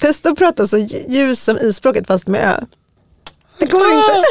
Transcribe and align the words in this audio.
Testa 0.00 0.30
att 0.30 0.38
prata 0.38 0.66
så 0.66 0.78
ljus 1.08 1.44
som 1.44 1.56
ispråket 1.56 2.06
fast 2.06 2.26
med 2.26 2.40
ö. 2.48 2.64
Det 3.58 3.66
går 3.66 3.92
inte. 3.92 4.22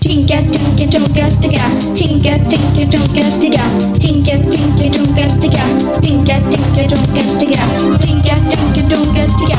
Tinka, 0.00 0.36
tinka, 0.36 0.98
tunka, 0.98 1.30
ticka. 1.42 1.62
Tinka, 1.96 2.32
tinka, 2.50 2.90
tunka, 2.92 3.30
ticka. 3.40 3.62
Tinka, 4.00 4.32
tinka, 4.50 4.98
tunka, 4.98 5.28
ticka. 5.40 5.64
Tinka, 6.02 6.34
tinka, 6.50 6.88
tunka, 6.88 7.22
ticka. 7.40 7.62
Tinka, 8.00 8.34
tinka, 8.50 8.88
tunka, 8.90 9.22
ticka. 9.38 9.58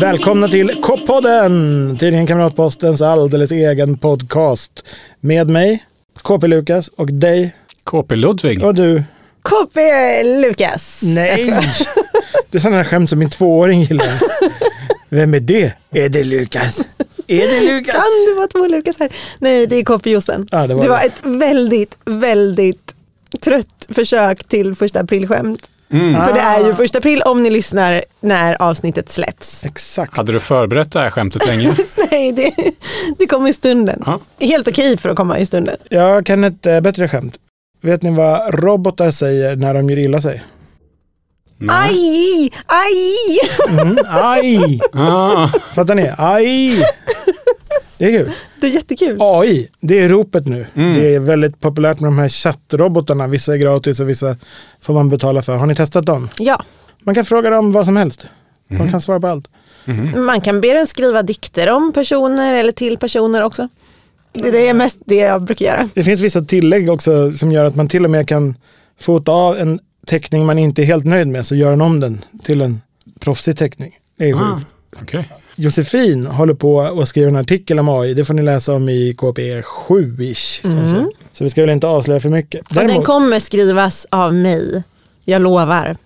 Välkomna 0.00 0.48
till 0.48 0.80
K-podden! 0.82 1.96
Tidningen 1.98 2.26
Kamratpostens 2.26 3.02
alldeles 3.02 3.52
egen 3.52 3.98
podcast. 3.98 4.84
Med 5.20 5.50
mig, 5.50 5.84
KP 6.22 6.46
Lukas 6.46 6.88
och 6.88 7.12
dig 7.12 7.54
KP 7.84 8.16
Ludvig. 8.16 8.64
och 8.64 8.74
du. 8.74 9.02
KP 9.42 9.80
Lukas. 10.22 11.00
Nej! 11.04 11.50
Det 12.50 12.58
är 12.58 12.60
sådana 12.60 12.76
här 12.76 12.84
skämt 12.84 13.10
som 13.10 13.18
min 13.18 13.30
tvååring 13.30 13.82
gillar. 13.82 14.06
Vem 15.08 15.34
är 15.34 15.40
det? 15.40 15.74
Är 15.90 16.08
det 16.08 16.24
Lukas? 16.24 16.80
Är 17.26 17.60
det 17.66 17.72
Lukas? 17.72 17.94
Kan 17.94 18.02
det 18.28 18.34
vara 18.36 18.46
två 18.46 18.66
Lukas 18.76 19.00
här? 19.00 19.12
Nej, 19.38 19.66
det 19.66 19.76
är 19.76 19.84
KP 19.84 20.10
Jossan. 20.10 20.48
Ja, 20.50 20.66
det 20.66 20.74
var 20.74 20.82
det 20.82 20.88
var 20.88 20.98
det. 20.98 21.04
ett 21.06 21.20
väldigt, 21.24 21.98
väldigt 22.04 22.94
trött 23.40 23.86
försök 23.90 24.48
till 24.48 24.74
första 24.74 25.00
aprilskämt. 25.00 25.70
För 25.90 26.34
det 26.34 26.40
är 26.40 26.66
ju 26.66 26.74
första 26.74 26.98
april 26.98 27.22
om 27.22 27.42
ni 27.42 27.50
lyssnar 27.50 28.04
när 28.20 28.62
avsnittet 28.62 29.08
släpps. 29.10 29.64
Exakt. 29.64 30.16
Hade 30.16 30.32
du 30.32 30.40
förberett 30.40 30.92
det 30.92 31.00
här 31.00 31.10
skämtet 31.10 31.46
länge? 31.46 31.76
Nej, 32.10 32.32
det, 32.32 32.52
det 33.18 33.26
kommer 33.26 33.48
i 33.48 33.52
stunden. 33.52 34.02
Ja. 34.06 34.20
Helt 34.40 34.68
okej 34.68 34.96
för 34.96 35.08
att 35.08 35.16
komma 35.16 35.38
i 35.38 35.46
stunden. 35.46 35.76
Jag 35.88 36.26
kan 36.26 36.44
ett 36.44 36.66
äh, 36.66 36.80
bättre 36.80 37.08
skämt. 37.08 37.34
Vet 37.82 38.02
ni 38.02 38.10
vad 38.10 38.54
robotar 38.54 39.10
säger 39.10 39.56
när 39.56 39.74
de 39.74 39.90
gör 39.90 39.98
illa 39.98 40.20
sig? 40.20 40.42
Aj! 41.68 42.50
Aj! 42.66 43.38
Mm, 43.80 43.98
aj! 44.08 44.80
Ah, 44.92 45.48
Fattar 45.74 45.94
ni? 45.94 46.10
Aj! 46.18 46.84
Det 47.98 48.04
är 48.04 48.18
kul. 48.24 48.32
Det 48.60 48.66
är 48.66 48.70
jättekul. 48.70 49.16
AI, 49.20 49.68
det 49.80 49.98
är 49.98 50.08
ropet 50.08 50.46
nu. 50.46 50.66
Mm. 50.74 50.98
Det 50.98 51.14
är 51.14 51.20
väldigt 51.20 51.60
populärt 51.60 52.00
med 52.00 52.08
de 52.08 52.18
här 52.18 52.28
chattrobotarna. 52.28 53.26
Vissa 53.26 53.52
är 53.54 53.56
gratis 53.56 54.00
och 54.00 54.08
vissa 54.08 54.36
får 54.80 54.94
man 54.94 55.08
betala 55.08 55.42
för. 55.42 55.56
Har 55.56 55.66
ni 55.66 55.74
testat 55.74 56.06
dem? 56.06 56.28
Ja, 56.38 56.62
Man 57.02 57.14
kan 57.14 57.24
fråga 57.24 57.50
dem 57.50 57.72
vad 57.72 57.84
som 57.84 57.96
helst. 57.96 58.26
De 58.68 58.90
kan 58.90 59.00
svara 59.00 59.20
på 59.20 59.26
allt. 59.26 59.48
man 60.16 60.40
kan 60.40 60.60
be 60.60 60.74
den 60.74 60.86
skriva 60.86 61.22
dikter 61.22 61.70
om 61.70 61.92
personer 61.92 62.54
eller 62.54 62.72
till 62.72 62.96
personer 62.98 63.42
också. 63.44 63.68
Det 64.32 64.50
det 64.50 64.68
är 64.68 64.74
mest 64.74 64.98
det 65.06 65.14
jag 65.14 65.42
brukar 65.42 65.66
göra. 65.66 65.88
Det 65.94 66.04
finns 66.04 66.20
vissa 66.20 66.42
tillägg 66.42 66.90
också 66.90 67.32
som 67.32 67.52
gör 67.52 67.64
att 67.64 67.76
man 67.76 67.88
till 67.88 68.04
och 68.04 68.10
med 68.10 68.28
kan 68.28 68.54
fota 69.00 69.32
av 69.32 69.58
en 69.58 69.78
teckning 70.06 70.46
man 70.46 70.58
inte 70.58 70.82
är 70.82 70.86
helt 70.86 71.04
nöjd 71.04 71.28
med 71.28 71.46
så 71.46 71.54
gör 71.54 71.70
den 71.70 71.80
om 71.80 72.00
den 72.00 72.24
till 72.44 72.60
en 72.60 72.80
proffsig 73.20 73.56
teckning. 73.58 73.92
Det 74.18 74.30
är 74.30 74.34
ah, 74.34 74.60
sjukt. 75.00 75.14
Josefin 75.60 76.26
håller 76.26 76.54
på 76.54 76.80
att 76.80 77.08
skriva 77.08 77.28
en 77.28 77.36
artikel 77.36 77.78
om 77.78 77.88
AI. 77.88 78.14
Det 78.14 78.24
får 78.24 78.34
ni 78.34 78.42
läsa 78.42 78.74
om 78.74 78.88
i 78.88 79.14
KP 79.18 79.60
7-ish. 79.62 80.62
kanske. 80.62 81.06
Så 81.32 81.44
vi 81.44 81.50
ska 81.50 81.60
väl 81.60 81.70
inte 81.70 81.86
avslöja 81.86 82.20
för 82.20 82.28
mycket. 82.30 82.60
Och 82.68 82.74
den 82.74 82.86
Däremot- 82.86 83.04
kommer 83.06 83.38
skrivas 83.38 84.06
av 84.10 84.34
mig. 84.34 84.82
Jag 85.24 85.42
lovar. 85.42 85.96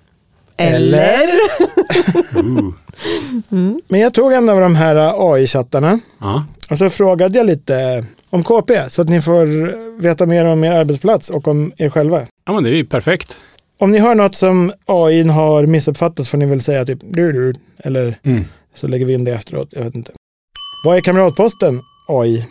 Eller? 0.57 1.29
Men 3.89 4.01
jag 4.01 4.15
tog 4.15 4.33
en 4.33 4.49
av 4.49 4.61
de 4.61 4.75
här 4.75 4.97
AI-chattarna 5.35 5.99
Ja. 6.21 6.45
och 6.71 6.79
så 6.79 6.91
frågade 6.91 7.39
jag 7.39 7.47
lite 7.47 8.05
om 8.31 8.43
KP 8.45 8.91
så 8.91 9.03
att 9.03 9.09
ni 9.09 9.21
får 9.23 9.47
veta 10.01 10.27
mer 10.27 10.45
om 10.45 10.65
er 10.65 10.73
arbetsplats 10.73 11.31
och 11.31 11.49
om 11.49 11.73
er 11.79 11.91
själva. 11.91 12.27
ja, 12.47 12.53
men 12.53 12.65
det 12.65 12.71
är 12.71 12.75
ju 12.75 12.85
perfekt. 12.87 13.37
Om 13.79 13.91
ni 13.91 13.99
har 13.99 14.15
något 14.15 14.35
som 14.35 14.73
AI 14.87 15.23
har 15.23 15.67
missuppfattat 15.67 16.29
får 16.29 16.39
ni 16.39 16.47
väl 16.47 16.61
säga 16.61 16.85
typ 16.85 16.99
du, 17.03 17.33
du 17.33 17.55
eller 17.79 18.19
Mm. 18.25 18.45
Så 18.75 18.89
lägger 18.89 19.07
vi 19.07 19.13
in 19.13 19.25
det 19.25 19.33
efteråt. 19.33 19.69
Jag 19.71 19.85
vet 19.85 19.95
inte. 19.95 20.13
Vad 20.85 20.97
är 20.97 21.01
Kamratposten? 21.01 21.81
AI. 22.09 22.47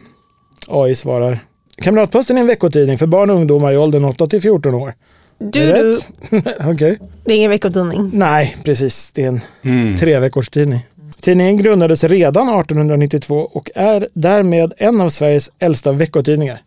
AI 0.67 0.95
svarar. 0.95 1.39
Kamratposten 1.77 2.37
är 2.37 2.41
en 2.41 2.47
veckotidning 2.47 2.97
för 2.97 3.07
barn 3.07 3.29
och 3.29 3.35
ungdomar 3.35 3.71
i 3.73 3.77
åldern 3.77 4.05
8 4.05 4.27
till 4.27 4.41
14 4.41 4.73
år. 4.73 4.93
Du, 5.39 5.49
du. 5.73 5.99
det 6.29 6.55
Okej. 6.65 6.99
Det 7.25 7.31
är 7.33 7.37
ingen 7.37 7.49
veckotidning. 7.51 8.09
Nej, 8.13 8.55
precis. 8.65 9.11
Det 9.13 9.23
är 9.23 9.27
en 9.27 9.41
Mm. 9.63 9.97
tre 9.97 10.19
veckors 10.19 10.49
tidning. 10.49 10.79
Tidningen 11.19 11.57
grundades 11.57 12.03
redan 12.03 12.49
1892 12.59 13.35
och 13.35 13.71
är 13.75 14.07
därmed 14.13 14.73
en 14.77 15.01
av 15.01 15.09
Sveriges 15.09 15.51
äldsta 15.59 15.91
veckotidningar. 15.91 16.61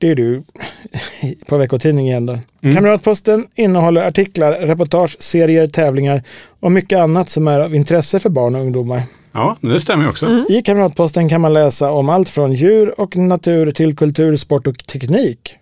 Det 0.00 0.08
är 0.08 0.14
du 0.14 0.42
på 1.46 1.56
veckotidning 1.56 2.08
igen 2.08 2.26
då. 2.26 2.38
Kamratposten 2.74 3.46
innehåller 3.54 4.08
artiklar, 4.08 4.52
reportage, 4.52 5.16
serier, 5.22 5.66
tävlingar 5.66 6.22
och 6.60 6.72
mycket 6.72 6.98
annat 6.98 7.28
som 7.30 7.48
är 7.48 7.60
av 7.60 7.74
intresse 7.74 8.20
för 8.20 8.30
barn 8.30 8.54
och 8.54 8.60
ungdomar. 8.60 9.02
Ja, 9.32 9.56
det 9.60 9.80
stämmer 9.80 10.08
också. 10.08 10.44
I 10.48 10.62
Kamratposten 10.62 11.28
kan 11.28 11.40
man 11.40 11.52
läsa 11.52 11.90
om 11.90 12.08
allt 12.08 12.28
från 12.28 12.52
djur 12.52 13.00
och 13.00 13.16
natur 13.16 13.72
till 13.72 13.96
kultur, 13.96 14.36
sport 14.36 14.66
och 14.66 14.86
teknik. 14.86 15.56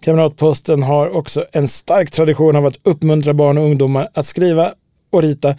Kamratposten 0.00 0.82
har 0.82 1.16
också 1.16 1.44
en 1.52 1.68
stark 1.68 2.10
tradition 2.10 2.56
av 2.56 2.66
att 2.66 2.78
uppmuntra 2.82 3.34
barn 3.34 3.58
och 3.58 3.64
ungdomar 3.64 4.08
att 4.14 4.26
skriva 4.26 4.72
och 5.10 5.22
rita 5.22 5.56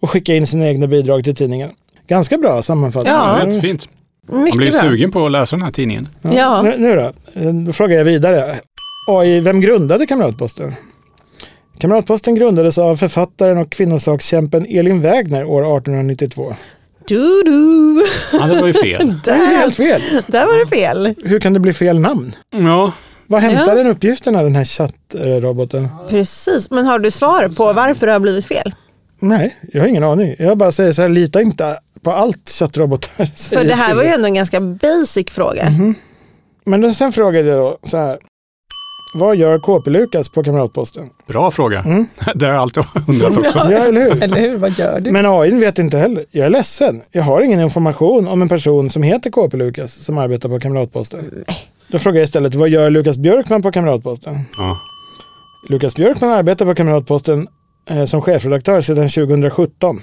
och 0.00 0.10
skicka 0.10 0.34
in 0.34 0.46
sina 0.46 0.68
egna 0.68 0.86
bidrag 0.86 1.24
till 1.24 1.34
tidningen. 1.34 1.70
Ganska 2.06 2.38
bra 2.38 2.62
sammanfattning. 2.62 3.12
Ja. 3.14 3.42
Ja. 3.62 3.76
Jättefint. 4.28 4.32
Man 4.32 4.42
blir 4.44 4.66
Mycket 4.66 4.80
bra. 4.80 4.90
sugen 4.90 5.10
på 5.10 5.26
att 5.26 5.32
läsa 5.32 5.56
den 5.56 5.62
här 5.64 5.72
tidningen. 5.72 6.08
Ja. 6.22 6.62
Nu, 6.62 6.74
nu 6.78 6.94
då? 6.94 7.12
Då 7.66 7.72
frågar 7.72 7.96
jag 7.96 8.04
vidare. 8.04 8.54
AI, 9.08 9.40
vem 9.40 9.60
grundade 9.60 10.06
Kamratposten? 10.06 10.74
Kamratposten 11.78 12.34
grundades 12.34 12.78
av 12.78 12.96
författaren 12.96 13.58
och 13.58 13.70
kvinnosakskämpen 13.72 14.66
Elin 14.68 15.00
Wägner 15.00 15.44
år 15.44 15.60
1892. 15.78 16.54
Du, 17.08 17.42
du. 17.44 18.02
Ja, 18.32 18.46
det 18.46 18.60
var 18.60 18.66
ju 18.66 18.72
fel. 18.74 19.14
Det 19.24 19.30
är 19.30 19.38
Där, 19.38 19.56
helt 19.56 19.76
fel. 19.76 20.00
där 20.26 20.46
var 20.46 20.58
det 20.58 20.66
fel. 20.66 21.14
Hur 21.24 21.40
kan 21.40 21.52
det 21.52 21.60
bli 21.60 21.72
fel 21.72 22.00
namn? 22.00 22.32
Ja, 22.50 22.92
Vad 23.26 23.42
hämtar 23.42 23.66
Ja. 23.68 23.74
den 23.74 23.86
uppgifterna, 23.86 24.42
den 24.42 24.54
här 24.54 24.64
chattroboten? 24.64 25.88
Precis, 26.08 26.70
men 26.70 26.86
har 26.86 26.98
du 26.98 27.10
svar 27.10 27.48
på 27.48 27.72
varför 27.72 28.06
det 28.06 28.12
har 28.12 28.20
blivit 28.20 28.46
fel? 28.46 28.74
Nej, 29.20 29.56
jag 29.72 29.80
har 29.80 29.88
ingen 29.88 30.04
aning. 30.04 30.34
Jag 30.38 30.58
bara 30.58 30.72
säger 30.72 30.92
så 30.92 31.02
här, 31.02 31.08
lita 31.08 31.42
inte 31.42 31.78
på 32.06 32.12
allt 32.12 32.48
chattrobotar 32.48 33.24
För 33.24 33.24
säger 33.36 33.64
det 33.64 33.74
här 33.74 33.86
till 33.86 33.96
var 33.96 34.02
ju 34.02 34.08
ändå 34.08 34.26
en 34.26 34.34
ganska 34.34 34.60
basic 34.60 35.26
fråga. 35.30 35.72
Men 36.64 36.80
då, 36.80 36.92
sen 36.92 37.12
frågade 37.12 37.48
jag 37.48 37.58
då 37.58 37.78
så 37.82 37.96
här. 37.96 38.18
Vad 39.14 39.36
gör 39.36 39.58
KP-Lukas 39.58 40.28
på 40.28 40.44
Kamratposten? 40.44 41.08
bra 41.26 41.50
fråga. 41.50 41.80
Mm. 41.80 42.06
Det 42.34 42.46
har 42.46 42.52
jag 42.52 42.62
alltid 42.62 42.84
undrat 43.08 43.36
också. 43.38 43.58
Ja, 43.58 43.78
eller 43.78 44.00
hur? 44.00 44.22
Eller 44.22 44.36
hur, 44.36 44.56
vad 44.56 44.78
gör 44.78 45.00
du? 45.00 45.10
Men 45.10 45.26
AI 45.26 45.50
vet 45.50 45.78
inte 45.78 45.98
heller. 45.98 46.24
Jag 46.30 46.46
är 46.46 46.50
ledsen. 46.50 47.02
Jag 47.12 47.22
har 47.22 47.40
ingen 47.40 47.60
information 47.60 48.28
om 48.28 48.42
en 48.42 48.48
person 48.48 48.90
som 48.90 49.02
heter 49.02 49.30
KP-Lukas 49.30 50.04
som 50.04 50.18
arbetar 50.18 50.48
på 50.48 50.60
Kamratposten. 50.60 51.44
Då 51.88 51.98
frågar 51.98 52.18
jag 52.18 52.24
istället, 52.24 52.54
vad 52.54 52.68
gör 52.68 52.90
Lukas 52.90 53.18
Björkman 53.18 53.62
på 53.62 53.72
Kamratposten? 53.72 54.34
Ja. 54.58 54.78
Lukas 55.68 55.96
Björkman 55.96 56.30
arbetar 56.30 56.66
på 56.66 56.74
Kamratposten 56.74 57.48
eh, 57.90 58.04
som 58.04 58.22
chefredaktör 58.22 58.80
sedan 58.80 59.08
2017. 59.08 60.00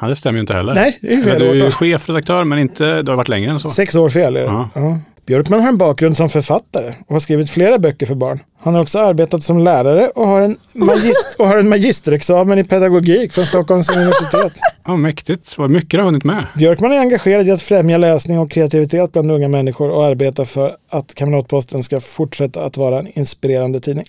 Ja, 0.00 0.06
det 0.06 0.16
stämmer 0.16 0.36
ju 0.36 0.40
inte 0.40 0.54
heller. 0.54 0.74
Nej, 0.74 0.98
det 1.02 1.14
är 1.14 1.20
fel 1.20 1.38
Du 1.40 1.66
är 1.66 1.70
chefredaktör, 1.70 2.44
men 2.44 2.58
inte, 2.58 3.02
du 3.02 3.10
har 3.12 3.16
varit 3.16 3.28
längre 3.28 3.50
än 3.50 3.60
så. 3.60 3.70
Sex 3.70 3.94
år 3.94 4.08
fel 4.08 4.36
är 4.36 4.40
det. 4.40 4.46
Ja. 4.46 4.68
Ja. 4.74 4.98
Björkman 5.26 5.60
har 5.60 5.68
en 5.68 5.78
bakgrund 5.78 6.16
som 6.16 6.28
författare 6.28 6.94
och 7.06 7.14
har 7.14 7.20
skrivit 7.20 7.50
flera 7.50 7.78
böcker 7.78 8.06
för 8.06 8.14
barn. 8.14 8.38
Han 8.60 8.74
har 8.74 8.82
också 8.82 8.98
arbetat 8.98 9.42
som 9.42 9.58
lärare 9.58 10.08
och 10.08 10.26
har 10.26 10.40
en, 10.40 10.56
magist- 10.72 11.36
och 11.38 11.48
har 11.48 11.58
en 11.58 11.68
magisterexamen 11.68 12.58
i 12.58 12.64
pedagogik 12.64 13.32
från 13.32 13.44
Stockholms 13.44 13.90
universitet. 13.96 14.52
Ja, 14.86 14.96
mäktigt. 14.96 15.58
Vad 15.58 15.70
mycket 15.70 15.90
du 15.90 15.98
har 15.98 16.04
hunnit 16.04 16.24
med. 16.24 16.44
Björkman 16.56 16.92
är 16.92 16.98
engagerad 16.98 17.48
i 17.48 17.50
att 17.50 17.62
främja 17.62 17.98
läsning 17.98 18.38
och 18.38 18.50
kreativitet 18.50 19.12
bland 19.12 19.30
unga 19.30 19.48
människor 19.48 19.90
och 19.90 20.06
arbetar 20.06 20.44
för 20.44 20.76
att 20.90 21.14
Kamratposten 21.14 21.82
ska 21.82 22.00
fortsätta 22.00 22.64
att 22.64 22.76
vara 22.76 22.98
en 22.98 23.18
inspirerande 23.18 23.80
tidning. 23.80 24.06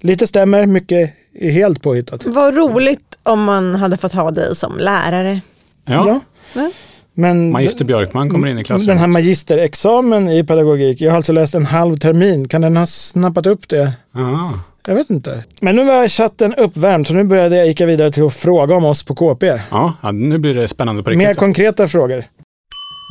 Lite 0.00 0.26
stämmer, 0.26 0.66
mycket 0.66 1.10
är 1.34 1.50
helt 1.50 1.82
påhittat. 1.82 2.24
Vad 2.26 2.54
roligt 2.56 3.09
om 3.22 3.44
man 3.44 3.74
hade 3.74 3.96
fått 3.96 4.12
ha 4.12 4.30
dig 4.30 4.56
som 4.56 4.78
lärare. 4.78 5.40
Ja. 5.84 6.20
Ja. 6.54 6.70
Men 7.14 7.52
Magister 7.52 7.84
Björkman 7.84 8.30
kommer 8.30 8.48
in 8.48 8.58
i 8.58 8.86
den 8.86 8.98
här 8.98 9.06
magisterexamen 9.06 10.28
i 10.28 10.44
pedagogik, 10.44 11.00
jag 11.00 11.10
har 11.10 11.16
alltså 11.16 11.32
läst 11.32 11.54
en 11.54 11.66
halv 11.66 11.96
termin, 11.96 12.48
kan 12.48 12.60
den 12.60 12.76
ha 12.76 12.86
snappat 12.86 13.46
upp 13.46 13.68
det? 13.68 13.92
Ja. 14.14 14.52
Jag 14.86 14.94
vet 14.94 15.10
inte. 15.10 15.44
Men 15.60 15.76
nu 15.76 15.84
var 15.84 16.08
chatten 16.08 16.54
uppvärmd 16.54 17.06
så 17.06 17.14
nu 17.14 17.24
började 17.24 17.56
jag 17.56 17.66
gick 17.66 17.80
vidare 17.80 18.12
till 18.12 18.26
att 18.26 18.34
fråga 18.34 18.74
om 18.74 18.84
oss 18.84 19.02
på 19.02 19.14
KP. 19.14 19.58
Ja, 19.70 20.10
nu 20.12 20.38
blir 20.38 20.54
det 20.54 20.68
spännande 20.68 21.02
på 21.02 21.10
Mer 21.10 21.18
riktigt. 21.18 21.38
konkreta 21.38 21.86
frågor. 21.86 22.24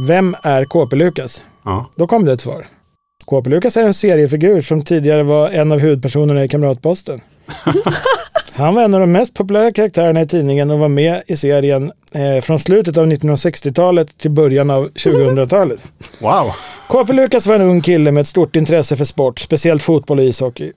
Vem 0.08 0.36
är 0.44 0.66
KP-Lukas? 0.66 1.42
Ja. 1.66 1.90
Då 1.96 2.08
kom 2.08 2.26
det 2.26 2.32
ett 2.34 2.42
svar. 2.42 2.68
KP-Lukas 3.26 3.78
är 3.78 3.84
en 3.86 3.94
seriefigur 3.94 4.62
som 4.62 4.82
tidigare 4.82 5.24
var 5.24 5.50
en 5.50 5.72
av 5.72 5.80
huvudpersonerna 5.80 6.44
i 6.44 6.48
Kamratposten. 6.50 7.22
Han 8.60 8.76
var 8.76 8.84
en 8.84 8.94
av 8.94 9.00
de 9.00 9.12
mest 9.12 9.34
populära 9.34 9.72
karaktärerna 9.72 10.22
i 10.22 10.28
tidningen 10.28 10.72
och 10.72 10.80
var 10.80 10.88
med 10.88 11.24
i 11.28 11.36
serien 11.36 11.92
eh, 12.14 12.42
från 12.42 12.60
slutet 12.60 12.98
av 12.98 13.06
1960-talet 13.06 14.18
till 14.18 14.32
början 14.32 14.70
av 14.70 14.90
2000-talet. 14.90 15.80
Wow. 16.22 16.52
KP 16.90 17.14
Lukas 17.14 17.48
var 17.48 17.56
en 17.56 17.62
ung 17.62 17.82
kille 17.82 18.12
med 18.12 18.22
ett 18.22 18.28
stort 18.28 18.56
intresse 18.56 18.96
för 18.96 19.06
sport, 19.06 19.40
speciellt 19.40 19.84
fotboll 19.84 20.20
och 20.20 20.26
ishockey. 20.26 20.72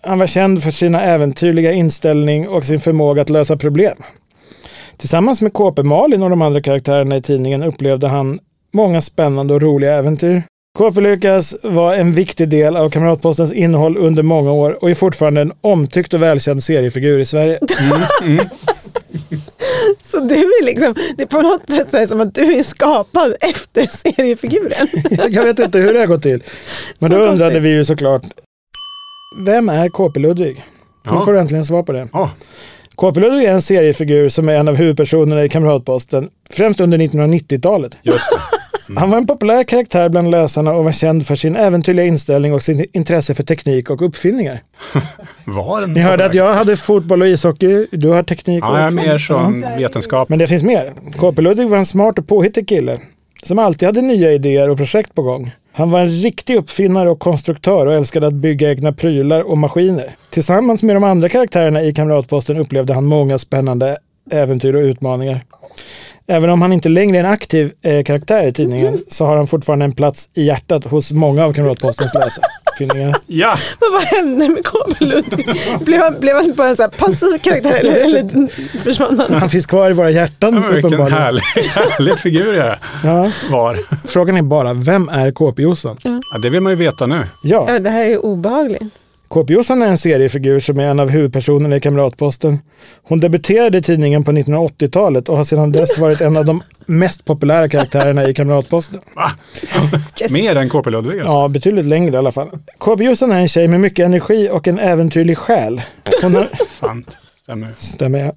Han 0.00 0.18
var 0.18 0.26
känd 0.26 0.62
för 0.62 0.70
sina 0.70 1.02
äventyrliga 1.02 1.72
inställning 1.72 2.48
och 2.48 2.64
sin 2.64 2.80
förmåga 2.80 3.22
att 3.22 3.30
lösa 3.30 3.56
problem. 3.56 3.96
Tillsammans 4.96 5.42
med 5.42 5.52
KP 5.52 5.82
Malin 5.82 6.22
och 6.22 6.30
de 6.30 6.42
andra 6.42 6.62
karaktärerna 6.62 7.16
i 7.16 7.22
tidningen 7.22 7.62
upplevde 7.62 8.08
han 8.08 8.38
många 8.72 9.00
spännande 9.00 9.54
och 9.54 9.62
roliga 9.62 9.94
äventyr. 9.94 10.42
KP 10.78 11.00
Lukas 11.00 11.56
var 11.62 11.94
en 11.94 12.12
viktig 12.12 12.48
del 12.48 12.76
av 12.76 12.90
Kamratpostens 12.90 13.52
innehåll 13.52 13.96
under 13.96 14.22
många 14.22 14.52
år 14.52 14.78
och 14.82 14.90
är 14.90 14.94
fortfarande 14.94 15.40
en 15.40 15.52
omtyckt 15.60 16.14
och 16.14 16.22
välkänd 16.22 16.62
seriefigur 16.62 17.18
i 17.18 17.24
Sverige. 17.24 17.58
Så 20.02 20.20
du 20.20 20.34
är 20.34 20.64
liksom, 20.64 20.94
det 21.16 21.22
är 21.22 21.26
på 21.26 21.40
något 21.42 21.70
sätt 21.70 21.90
så 21.90 22.06
som 22.06 22.20
att 22.20 22.34
du 22.34 22.54
är 22.58 22.62
skapad 22.62 23.34
efter 23.40 23.86
seriefiguren. 23.86 24.88
Jag 25.34 25.42
vet 25.44 25.58
inte 25.58 25.78
hur 25.78 25.92
det 25.94 25.98
har 26.00 26.06
gått 26.06 26.22
till. 26.22 26.42
Men 26.98 27.10
Så 27.10 27.16
då 27.16 27.22
undrade 27.22 27.38
konstigt. 27.50 27.62
vi 27.62 27.68
ju 27.70 27.84
såklart, 27.84 28.22
vem 29.46 29.68
är 29.68 29.88
KP 29.88 30.20
Ludvig? 30.20 30.56
Nu 30.56 31.12
Ja. 31.12 31.24
får 31.24 31.32
du 31.32 31.38
äntligen 31.40 31.64
svar 31.64 31.82
på 31.82 31.92
det. 31.92 32.08
Ja. 32.12 32.30
KP 32.96 33.20
Ludvig 33.20 33.44
är 33.44 33.52
en 33.52 33.62
seriefigur 33.62 34.28
som 34.28 34.48
är 34.48 34.54
en 34.54 34.68
av 34.68 34.74
huvudpersonerna 34.76 35.44
i 35.44 35.48
Kamratposten, 35.48 36.28
främst 36.50 36.80
under 36.80 36.98
1990-talet. 36.98 37.98
Just 38.02 38.30
det. 38.30 38.38
Han 38.96 39.10
var 39.10 39.18
en 39.18 39.26
populär 39.26 39.64
karaktär 39.64 40.08
bland 40.08 40.30
läsarna 40.30 40.72
och 40.72 40.84
var 40.84 40.92
känd 40.92 41.26
för 41.26 41.36
sin 41.36 41.56
äventyrliga 41.56 42.06
inställning 42.06 42.54
och 42.54 42.62
sin 42.62 42.86
intresse 42.92 43.34
för 43.34 43.42
teknik 43.42 43.90
och 43.90 44.02
uppfinningar. 44.02 44.60
Var 45.44 45.86
Ni 45.86 46.00
hörde 46.00 46.24
att 46.24 46.34
jag 46.34 46.54
hade 46.54 46.76
fotboll 46.76 47.22
och 47.22 47.28
ishockey, 47.28 47.86
du 47.92 48.08
har 48.08 48.22
teknik 48.22 48.64
och 48.64 48.70
Ja, 48.70 48.78
är 48.78 48.84
uppfinningar. 48.86 49.12
mer 49.12 49.18
som 49.18 49.64
vetenskap. 49.78 50.28
Men 50.28 50.38
det 50.38 50.46
finns 50.46 50.62
mer. 50.62 50.92
KP 51.18 51.42
Ludvig 51.42 51.68
var 51.68 51.78
en 51.78 51.84
smart 51.86 52.18
och 52.18 52.26
påhittig 52.28 52.68
kille 52.68 52.98
som 53.42 53.58
alltid 53.58 53.86
hade 53.88 54.02
nya 54.02 54.32
idéer 54.32 54.68
och 54.68 54.76
projekt 54.76 55.14
på 55.14 55.22
gång. 55.22 55.50
Han 55.72 55.90
var 55.90 56.00
en 56.00 56.08
riktig 56.08 56.56
uppfinnare 56.56 57.10
och 57.10 57.18
konstruktör 57.18 57.86
och 57.86 57.92
älskade 57.92 58.26
att 58.26 58.34
bygga 58.34 58.70
egna 58.70 58.92
prylar 58.92 59.42
och 59.50 59.58
maskiner. 59.58 60.16
Tillsammans 60.30 60.82
med 60.82 60.96
de 60.96 61.04
andra 61.04 61.28
karaktärerna 61.28 61.82
i 61.82 61.94
Kamratposten 61.94 62.56
upplevde 62.56 62.94
han 62.94 63.04
många 63.04 63.38
spännande 63.38 63.96
äventyr 64.30 64.74
och 64.74 64.80
utmaningar. 64.82 65.44
Även 66.30 66.50
om 66.50 66.62
han 66.62 66.72
inte 66.72 66.88
längre 66.88 67.16
är 67.16 67.20
en 67.24 67.30
aktiv 67.30 67.72
eh, 67.82 68.04
karaktär 68.04 68.46
i 68.46 68.52
tidningen 68.52 68.98
så 69.08 69.24
har 69.24 69.36
han 69.36 69.46
fortfarande 69.46 69.84
en 69.84 69.92
plats 69.92 70.28
i 70.34 70.44
hjärtat 70.46 70.84
hos 70.84 71.12
många 71.12 71.44
av 71.44 71.52
Kamratpostens 71.52 72.14
läsare. 72.14 72.44
Ja, 73.26 73.54
Men 73.80 73.92
vad 73.92 74.02
hände 74.02 74.48
med 74.48 74.64
KB 74.64 75.00
Ludvig? 75.00 75.46
Blev 75.80 76.00
han, 76.00 76.14
blev 76.20 76.36
han 76.36 76.52
bara 76.56 76.68
en 76.68 76.76
så 76.76 76.82
här 76.82 76.90
passiv 76.90 77.38
karaktär 77.42 77.74
eller, 77.74 77.96
eller 77.96 78.78
försvann 78.78 79.18
han? 79.18 79.32
Han 79.40 79.50
finns 79.50 79.66
kvar 79.66 79.90
i 79.90 79.92
våra 79.92 80.10
hjärtan 80.10 80.54
men 80.54 80.74
vilken 80.74 81.00
härlig, 81.12 81.42
härlig 81.74 82.18
figur 82.18 82.54
jag 82.54 82.76
Ja. 83.04 83.28
var. 83.50 83.78
Frågan 84.06 84.36
är 84.36 84.42
bara, 84.42 84.74
vem 84.74 85.08
är 85.08 85.32
KP-Jossan? 85.32 85.96
Ja, 86.02 86.20
det 86.42 86.50
vill 86.50 86.60
man 86.60 86.72
ju 86.72 86.76
veta 86.76 87.06
nu. 87.06 87.26
Ja. 87.42 87.64
Ja, 87.68 87.78
det 87.78 87.90
här 87.90 88.04
är 88.04 88.24
obehagligt. 88.24 88.82
KP-Jossan 89.28 89.82
är 89.82 89.86
en 89.86 89.98
seriefigur 89.98 90.60
som 90.60 90.78
är 90.78 90.84
en 90.84 91.00
av 91.00 91.10
huvudpersonerna 91.10 91.76
i 91.76 91.80
Kamratposten. 91.80 92.58
Hon 93.02 93.20
debuterade 93.20 93.78
i 93.78 93.82
tidningen 93.82 94.24
på 94.24 94.32
1980-talet 94.32 95.28
och 95.28 95.36
har 95.36 95.44
sedan 95.44 95.72
dess 95.72 95.98
varit 95.98 96.20
en 96.20 96.36
av 96.36 96.44
de 96.44 96.60
mest 96.86 97.24
populära 97.24 97.68
karaktärerna 97.68 98.28
i 98.28 98.34
Kamratposten. 98.34 99.00
Yes. 100.22 100.32
Mer 100.32 100.56
än 100.56 100.68
KP 100.68 100.90
Ludvig 100.90 101.18
alltså. 101.18 101.32
Ja, 101.32 101.48
betydligt 101.48 101.84
längre 101.84 102.14
i 102.14 102.16
alla 102.16 102.32
fall. 102.32 102.48
KP-Jossan 102.78 103.32
är 103.32 103.38
en 103.40 103.48
tjej 103.48 103.68
med 103.68 103.80
mycket 103.80 104.06
energi 104.06 104.48
och 104.52 104.68
en 104.68 104.78
äventyrlig 104.78 105.38
själ. 105.38 105.82
Hon, 106.22 106.34
har, 106.34 106.48
Sant. 106.64 107.18
Stämmer. 107.76 108.32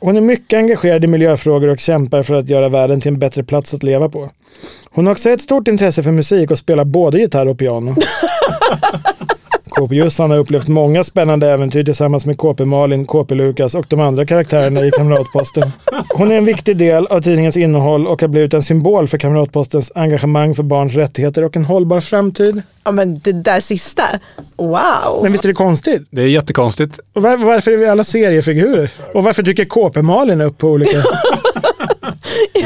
hon 0.00 0.16
är 0.16 0.20
mycket 0.20 0.56
engagerad 0.56 1.04
i 1.04 1.06
miljöfrågor 1.06 1.68
och 1.68 1.78
kämpar 1.78 2.22
för 2.22 2.34
att 2.34 2.48
göra 2.48 2.68
världen 2.68 3.00
till 3.00 3.12
en 3.12 3.18
bättre 3.18 3.44
plats 3.44 3.74
att 3.74 3.82
leva 3.82 4.08
på. 4.08 4.30
Hon 4.90 5.06
har 5.06 5.12
också 5.12 5.30
ett 5.30 5.40
stort 5.40 5.68
intresse 5.68 6.02
för 6.02 6.10
musik 6.10 6.50
och 6.50 6.58
spelar 6.58 6.84
både 6.84 7.18
gitarr 7.18 7.46
och 7.46 7.58
piano. 7.58 7.94
KP 9.78 9.94
Jussan 9.94 10.30
har 10.30 10.38
upplevt 10.38 10.68
många 10.68 11.04
spännande 11.04 11.48
äventyr 11.48 11.84
tillsammans 11.84 12.26
med 12.26 12.38
KP 12.38 12.64
Malin, 12.64 13.06
KP 13.06 13.34
Lukas 13.34 13.74
och 13.74 13.86
de 13.88 14.00
andra 14.00 14.26
karaktärerna 14.26 14.80
i 14.80 14.90
Kamratposten. 14.90 15.70
Hon 16.14 16.30
är 16.30 16.38
en 16.38 16.44
viktig 16.44 16.76
del 16.76 17.06
av 17.06 17.20
tidningens 17.20 17.56
innehåll 17.56 18.06
och 18.06 18.20
har 18.20 18.28
blivit 18.28 18.54
en 18.54 18.62
symbol 18.62 19.08
för 19.08 19.18
Kamratpostens 19.18 19.92
engagemang 19.94 20.54
för 20.54 20.62
barns 20.62 20.94
rättigheter 20.94 21.44
och 21.44 21.56
en 21.56 21.64
hållbar 21.64 22.00
framtid. 22.00 22.62
Ja, 22.84 22.92
men 22.92 23.18
det 23.18 23.32
där 23.32 23.60
sista, 23.60 24.02
wow. 24.56 25.22
Men 25.22 25.32
visst 25.32 25.44
är 25.44 25.48
det 25.48 25.54
konstigt? 25.54 26.02
Det 26.10 26.22
är 26.22 26.26
jättekonstigt. 26.26 27.00
Och 27.12 27.22
var, 27.22 27.36
varför 27.36 27.70
är 27.70 27.76
vi 27.76 27.86
alla 27.86 28.04
seriefigurer? 28.04 28.90
Och 29.14 29.24
varför 29.24 29.42
dyker 29.42 29.64
KP 29.64 30.02
Malin 30.02 30.40
upp 30.40 30.58
på 30.58 30.68
olika... 30.68 30.98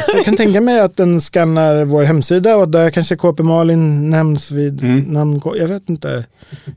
Så 0.03 0.17
jag 0.17 0.25
kan 0.25 0.37
tänka 0.37 0.61
mig 0.61 0.79
att 0.79 0.97
den 0.97 1.19
skannar 1.19 1.85
vår 1.85 2.03
hemsida 2.03 2.55
och 2.55 2.69
där 2.69 2.89
kanske 2.89 3.15
KP 3.15 3.43
Malin 3.43 4.09
nämns 4.09 4.51
vid 4.51 4.83
namn. 5.07 5.41
Jag 5.55 5.67
vet 5.67 5.89
inte 5.89 6.25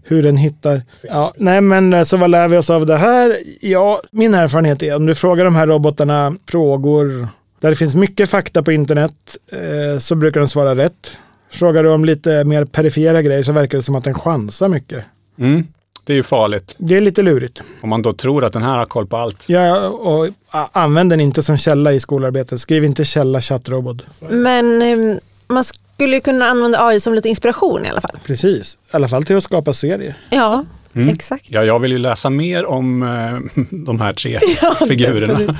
hur 0.05 0.23
den 0.23 0.37
hittar. 0.37 0.83
Ja, 1.03 1.33
nej, 1.37 1.61
men 1.61 1.93
eh, 1.93 2.03
så 2.03 2.17
vad 2.17 2.31
lär 2.31 2.49
vi 2.49 2.57
oss 2.57 2.71
av 2.71 2.87
det 2.87 2.97
här? 2.97 3.37
Ja, 3.61 4.01
min 4.11 4.35
erfarenhet 4.35 4.83
är 4.83 4.97
om 4.97 5.07
du 5.07 5.15
frågar 5.15 5.45
de 5.45 5.55
här 5.55 5.67
robotarna 5.67 6.37
frågor 6.51 7.29
där 7.61 7.71
det 7.71 7.77
finns 7.77 7.97
mycket 7.97 8.31
fakta 8.31 8.63
på 8.63 8.73
internet 8.73 9.37
eh, 9.53 9.99
så 9.99 10.15
brukar 10.15 10.41
de 10.41 10.49
svara 10.49 10.77
rätt. 10.77 11.19
Frågar 11.51 11.83
du 11.83 11.91
om 11.91 12.05
lite 12.05 12.45
mer 12.45 12.65
perifera 12.65 13.23
grejer 13.23 13.43
så 13.43 13.53
verkar 13.53 13.79
det 13.79 13.83
som 13.83 13.97
att 13.97 14.05
den 14.05 14.15
chansar 14.15 14.69
mycket. 14.69 15.05
Mm. 15.39 15.67
Det 16.07 16.13
är 16.13 16.15
ju 16.17 16.23
farligt. 16.23 16.75
Det 16.79 16.97
är 16.97 17.01
lite 17.01 17.23
lurigt. 17.23 17.61
Om 17.83 17.89
man 17.89 18.03
då 18.03 18.13
tror 18.13 18.45
att 18.45 18.53
den 18.53 18.63
här 18.63 18.79
har 18.79 18.87
koll 18.87 19.07
på 19.07 19.17
allt. 19.17 19.45
Ja, 19.47 19.89
och 19.89 20.29
använd 20.73 21.11
den 21.11 21.21
inte 21.21 21.43
som 21.43 21.57
källa 21.57 21.93
i 21.93 22.01
skolarbetet. 22.01 22.61
Skriv 22.61 22.85
inte 22.85 23.05
källa 23.05 23.41
chattrobot. 23.41 23.97
Men 24.31 24.83
eh, 24.83 25.17
man 25.49 25.65
skulle 25.65 26.15
ju 26.15 26.21
kunna 26.21 26.45
använda 26.45 26.87
AI 26.87 27.01
som 27.01 27.15
lite 27.15 27.29
inspiration 27.29 27.85
i 27.87 27.89
alla 27.89 28.01
fall. 28.01 28.17
Precis, 28.27 28.75
i 28.75 28.97
alla 28.97 29.09
fall 29.09 29.25
till 29.25 29.37
att 29.37 29.43
skapa 29.43 29.73
serier. 29.73 30.15
Ja, 30.31 30.65
Mm. 30.95 31.15
exakt. 31.15 31.47
Ja, 31.49 31.65
jag 31.65 31.79
vill 31.79 31.93
ju 31.93 31.99
läsa 31.99 32.31
mer 32.31 32.67
om 32.67 33.03
eh, 33.03 33.63
de 33.71 34.01
här 34.01 34.13
tre 34.13 34.41
figurerna. 34.89 35.57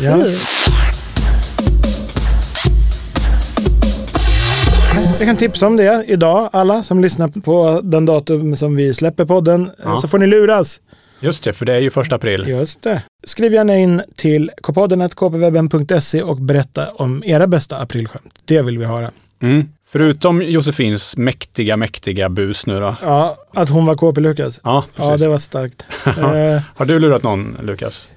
Jag 5.19 5.29
kan 5.29 5.37
tipsa 5.37 5.67
om 5.67 5.77
det 5.77 6.05
idag, 6.07 6.51
alla 6.53 6.83
som 6.83 7.01
lyssnar 7.01 7.29
på 7.29 7.81
den 7.85 8.07
datum 8.07 8.57
som 8.57 8.77
vi 8.77 8.95
släpper 8.95 9.25
podden. 9.25 9.71
Ja. 9.85 9.97
Så 9.97 10.09
får 10.09 10.19
ni 10.19 10.27
luras. 10.27 10.81
Just 11.21 11.45
det, 11.45 11.53
för 11.53 11.67
det 11.67 11.75
är 11.75 11.79
ju 11.79 11.91
första 11.91 12.15
april. 12.15 12.49
Just 12.49 12.83
det. 12.83 13.03
Skriv 13.27 13.53
gärna 13.53 13.77
in 13.77 14.03
till 14.17 14.51
kpodden.kpwebben.se 14.63 16.23
och 16.23 16.37
berätta 16.37 16.89
om 16.89 17.23
era 17.27 17.47
bästa 17.47 17.79
aprilskämt. 17.79 18.33
Det 18.45 18.63
vill 18.63 18.79
vi 18.79 18.85
höra. 18.85 19.11
Mm. 19.43 19.69
Förutom 19.89 20.43
Josefins 20.43 21.17
mäktiga, 21.17 21.77
mäktiga 21.77 22.29
bus 22.29 22.67
nu 22.67 22.81
då. 22.81 22.97
Ja, 23.03 23.37
att 23.55 23.69
hon 23.69 23.87
var 23.87 23.95
KP-Lukas. 23.95 24.61
Ja, 24.65 24.85
precis. 24.97 25.11
Ja, 25.11 25.17
det 25.17 25.29
var 25.29 25.39
starkt. 25.39 25.85
eh, 26.07 26.63
Har 26.77 26.85
du 26.85 26.99
lurat 26.99 27.23
någon, 27.23 27.57
Lukas? 27.63 28.09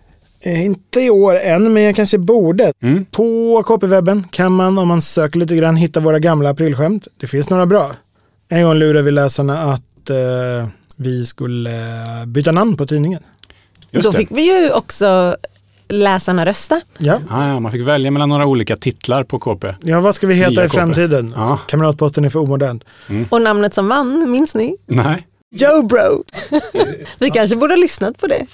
Eh, 0.42 0.66
Inte 0.66 1.02
i 1.02 1.10
år 1.10 1.36
än, 1.40 1.74
men 1.74 1.84
jag 1.84 1.96
kanske 1.96 2.18
borde. 2.18 2.74
Mm. 2.84 3.06
På 3.06 3.64
KP-webben 3.68 4.24
kan 4.32 4.52
man, 4.52 4.78
om 4.78 4.88
man 4.88 5.02
söker 5.02 5.40
lite 5.40 5.56
grann, 5.56 5.76
hitta 5.76 6.00
våra 6.00 6.20
gamla 6.20 6.50
aprilskämt. 6.50 7.08
Det 7.20 7.28
finns 7.28 7.50
några 7.50 7.66
bra. 7.66 7.92
En 8.50 8.64
gång 8.64 8.74
lurade 8.76 9.02
vi 9.02 9.12
läsarna 9.12 9.60
att 9.74 10.10
eh, 10.10 10.68
vi 10.96 11.26
skulle 11.26 11.72
eh, 12.22 12.26
byta 12.28 12.52
namn 12.52 12.78
på 12.78 12.88
tidningen. 12.88 13.22
Just 13.92 14.06
Då 14.06 14.12
det. 14.12 14.18
fick 14.18 14.28
vi 14.32 14.42
ju 14.64 14.72
också 14.72 15.36
läsarna 15.90 16.46
rösta. 16.46 16.82
Ja. 16.98 17.20
Ah, 17.30 17.48
ja, 17.48 17.60
man 17.60 17.72
fick 17.72 17.88
välja 17.88 18.12
mellan 18.12 18.30
några 18.30 18.46
olika 18.46 18.78
titlar 18.78 19.24
på 19.24 19.40
KP. 19.40 19.74
ja, 19.84 20.02
vad 20.02 20.16
ska 20.16 20.28
vi 20.28 20.34
heta 20.34 20.50
Nya 20.50 20.66
i 20.66 20.68
KP. 20.68 20.78
framtiden? 20.78 21.34
Ja. 21.36 21.60
Kamratposten 21.68 22.26
är 22.26 22.30
för 22.30 22.40
omodern. 22.40 22.80
Och 23.30 23.42
namnet 23.42 23.74
som 23.74 23.88
vann, 23.88 24.32
minns 24.32 24.56
ni? 24.56 24.76
Nej. 24.86 25.28
Joe 25.56 25.84
Bro. 25.84 26.24
vi 27.20 27.30
kanske 27.30 27.56
borde 27.56 27.74
ha 27.74 27.78
lyssnat 27.80 28.18
på 28.18 28.28
det. 28.28 28.46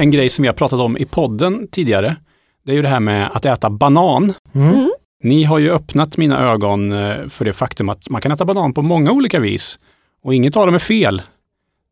En 0.00 0.10
grej 0.10 0.28
som 0.28 0.42
vi 0.42 0.48
har 0.48 0.54
pratat 0.54 0.80
om 0.80 0.98
i 0.98 1.04
podden 1.04 1.68
tidigare, 1.68 2.16
det 2.64 2.72
är 2.72 2.76
ju 2.76 2.82
det 2.82 2.88
här 2.88 3.00
med 3.00 3.30
att 3.34 3.46
äta 3.46 3.70
banan. 3.70 4.34
Mm. 4.54 4.90
Ni 5.22 5.44
har 5.44 5.58
ju 5.58 5.70
öppnat 5.70 6.16
mina 6.16 6.52
ögon 6.52 6.92
eh, 6.92 7.28
för 7.28 7.44
det 7.44 7.52
faktum 7.52 7.88
att 7.88 8.10
man 8.10 8.20
kan 8.20 8.32
äta 8.32 8.44
banan 8.44 8.74
på 8.74 8.82
många 8.82 9.12
olika 9.12 9.40
vis. 9.40 9.78
Och 10.22 10.34
inget 10.34 10.56
av 10.56 10.66
dem 10.66 10.74
är 10.74 10.78
fel. 10.78 11.22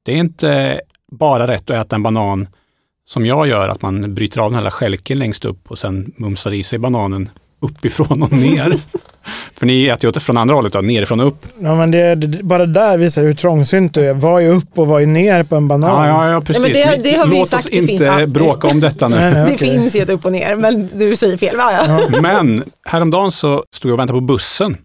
Det 0.03 0.13
är 0.13 0.17
inte 0.17 0.81
bara 1.13 1.47
rätt 1.47 1.71
att 1.71 1.87
äta 1.87 1.97
en 1.97 2.03
banan 2.03 2.49
som 3.07 3.27
jag 3.27 3.47
gör, 3.47 3.69
att 3.69 3.83
man 3.83 4.15
bryter 4.15 4.41
av 4.41 4.51
den 4.51 4.63
här 4.63 4.71
stjälken 4.71 5.19
längst 5.19 5.45
upp 5.45 5.71
och 5.71 5.79
sen 5.79 6.13
mumsar 6.17 6.53
i 6.55 6.63
sig 6.63 6.79
bananen 6.79 7.29
uppifrån 7.61 8.23
och 8.23 8.33
ner. 8.33 8.77
för 9.55 9.67
ni 9.67 9.87
äter 9.87 10.05
ju 10.05 10.09
åt- 10.09 10.23
från 10.23 10.37
andra 10.37 10.55
hållet, 10.55 10.73
då, 10.73 10.81
nerifrån 10.81 11.21
och 11.21 11.27
upp. 11.27 11.47
Ja, 11.61 11.75
men 11.75 11.91
det, 11.91 12.15
det, 12.15 12.43
bara 12.43 12.67
där 12.67 12.99
visar 12.99 13.23
hur 13.23 13.35
trångsynt 13.35 13.95
du 13.95 14.05
är. 14.05 14.15
Vad 14.15 14.43
är 14.43 14.49
upp 14.51 14.79
och 14.79 14.87
vad 14.87 15.03
är 15.03 15.07
ner 15.07 15.43
på 15.45 15.57
en 15.57 15.69
banan? 15.69 15.91
Ja, 16.09 16.25
ja, 16.27 16.31
ja 16.33 16.41
precis. 16.41 16.63
men 16.63 16.73
det- 16.73 17.01
det 17.11 17.17
har 17.17 17.27
vi 17.27 17.39
Låt 17.39 17.49
sagt, 17.49 17.65
oss 17.65 17.71
det 17.71 17.77
inte 17.77 18.27
bråka 18.27 18.69
om 18.69 18.81
detta 18.81 19.09
nu. 19.09 19.17
Nej, 19.17 19.33
nej, 19.33 19.47
Det 19.47 19.55
okej. 19.55 19.71
finns 19.71 19.97
ju 19.97 20.01
ett 20.01 20.09
upp 20.09 20.25
och 20.25 20.33
ner, 20.33 20.57
men 20.57 20.89
du 20.95 21.17
säger 21.17 21.37
fel. 21.37 21.57
Va? 21.57 21.73
Ja. 21.73 22.21
Men 22.23 22.65
häromdagen 22.87 23.33
så 23.33 23.65
stod 23.73 23.89
jag 23.91 23.95
och 23.95 23.99
väntade 24.01 24.17
på 24.21 24.25
bussen. 24.27 24.77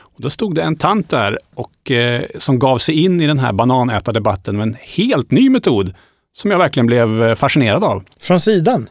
Och 0.00 0.22
då 0.22 0.30
stod 0.30 0.54
det 0.54 0.62
en 0.62 0.76
tant 0.76 1.10
där 1.10 1.38
och, 1.54 1.90
eh, 1.90 2.22
som 2.38 2.58
gav 2.58 2.78
sig 2.78 3.04
in 3.04 3.20
i 3.20 3.26
den 3.26 3.38
här 3.38 3.52
bananätardebatten 3.52 4.56
med 4.56 4.62
en 4.68 4.76
helt 4.80 5.30
ny 5.30 5.50
metod 5.50 5.94
som 6.36 6.50
jag 6.50 6.58
verkligen 6.58 6.86
blev 6.86 7.22
eh, 7.22 7.34
fascinerad 7.34 7.84
av. 7.84 8.02
Från 8.20 8.40
sidan. 8.40 8.88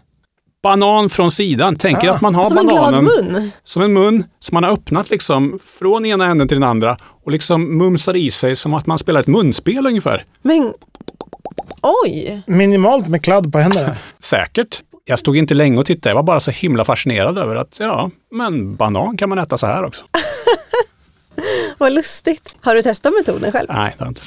Banan 0.72 1.10
från 1.10 1.32
sidan. 1.32 1.76
Tänker 1.76 2.10
Ah, 2.10 2.14
att 2.14 2.22
man 2.22 2.36
har 2.36 2.44
Som 2.46 2.58
en 2.58 2.66
bananen 2.68 3.04
glad 3.06 3.26
mun. 3.32 3.52
som 3.64 3.82
en 3.82 3.94
mun 3.94 4.24
som 4.40 4.56
man 4.56 4.64
har 4.64 4.72
öppnat 4.72 5.10
liksom 5.10 5.60
från 5.80 6.06
ena 6.06 6.26
änden 6.26 6.48
till 6.48 6.56
den 6.60 6.70
andra 6.70 6.98
och 7.26 7.32
liksom 7.32 7.78
mumsar 7.78 8.16
i 8.16 8.32
sig 8.32 8.56
som 8.56 8.74
att 8.74 8.86
man 8.86 9.00
spelar 9.00 9.20
ett 9.20 9.28
munspel 9.28 9.88
ungefär. 9.88 10.26
Men 10.42 10.74
oj, 12.06 12.42
Minimalt 12.48 13.08
med 13.08 13.24
kladd 13.24 13.52
på 13.52 13.60
händerna. 13.60 13.96
Säkert. 14.20 14.82
Jag 15.06 15.20
stod 15.20 15.38
inte 15.38 15.54
länge 15.54 15.78
och 15.80 15.86
tittade. 15.86 16.10
Jag 16.10 16.16
var 16.16 16.24
bara 16.24 16.40
så 16.40 16.52
himla 16.52 16.86
fascinerad 16.86 17.38
över 17.38 17.56
att 17.56 17.76
ja, 17.80 18.10
men 18.32 18.76
banan 18.76 19.18
kan 19.18 19.30
man 19.30 19.38
äta 19.38 19.58
så 19.58 19.68
här 19.68 19.84
också. 19.86 20.04
vad 21.78 21.94
lustigt. 21.94 22.56
Har 22.62 22.76
du 22.76 22.82
testat 22.82 23.14
metoden 23.14 23.52
själv? 23.52 23.68
Nej, 23.70 23.78
det 23.98 24.04
har 24.04 24.06
jag 24.06 24.12
inte. 24.12 24.22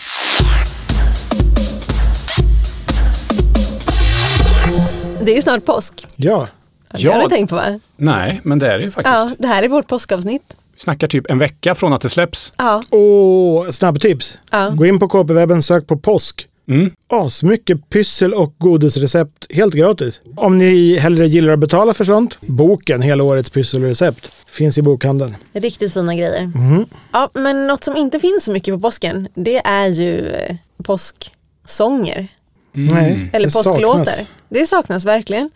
Det 5.20 5.32
är 5.32 5.36
ju 5.36 5.42
snart 5.42 5.64
påsk. 5.64 6.06
Ja. 6.16 6.48
Det 6.92 7.08
har 7.08 7.18
Ja. 7.18 7.22
du 7.28 7.28
tänkt 7.34 7.50
på 7.50 7.56
va? 7.56 7.80
Nej, 7.96 8.40
men 8.44 8.58
det 8.58 8.66
är 8.72 8.78
det 8.78 8.84
ju 8.84 8.90
faktiskt. 8.90 9.14
Ja, 9.16 9.30
det 9.38 9.46
här 9.48 9.62
är 9.62 9.68
vårt 9.68 9.86
påskavsnitt. 9.86 10.56
Vi 10.74 10.80
snackar 10.80 11.06
typ 11.08 11.30
en 11.30 11.38
vecka 11.38 11.74
från 11.74 11.92
att 11.92 12.00
det 12.00 12.08
släpps. 12.08 12.52
Ja, 12.56 12.82
Och 12.98 13.74
snabbtips. 13.74 14.38
Ja. 14.50 14.70
Gå 14.70 14.86
in 14.86 14.98
på 14.98 15.08
KP-webben, 15.08 15.60
sök 15.62 15.86
på 15.86 15.96
påsk. 15.96 16.46
Mm. 16.68 16.90
Asmycket 17.08 17.88
pyssel 17.90 18.34
och 18.34 18.54
godisrecept 18.58 19.46
helt 19.54 19.74
gratis. 19.74 20.20
Om 20.36 20.58
ni 20.58 20.96
hellre 20.98 21.26
gillar 21.26 21.52
att 21.52 21.58
betala 21.58 21.94
för 21.94 22.04
sånt, 22.04 22.36
boken 22.40 23.02
Hela 23.02 23.22
årets 23.24 23.50
pysselrecept 23.50 24.30
finns 24.48 24.78
i 24.78 24.82
bokhandeln. 24.82 25.36
riktigt 25.52 25.92
fina 25.92 26.14
grejer. 26.14 26.46
Mhm. 26.46 26.86
Ja, 27.12 27.30
men 27.34 27.66
något 27.66 27.84
som 27.84 27.96
inte 27.96 28.20
finns 28.20 28.44
så 28.44 28.52
mycket 28.52 28.74
på 28.74 28.80
påsken, 28.80 29.28
det 29.34 29.56
är 29.58 29.86
ju 29.86 30.28
eh, 30.28 30.56
påsksånger. 30.84 32.28
Nej, 32.72 33.30
Eller 33.32 33.46
det 33.46 33.52
påsklåtar. 33.54 34.04
saknas. 34.04 34.22
Det 34.48 34.66
saknas 34.66 35.06
verkligen. 35.06 35.50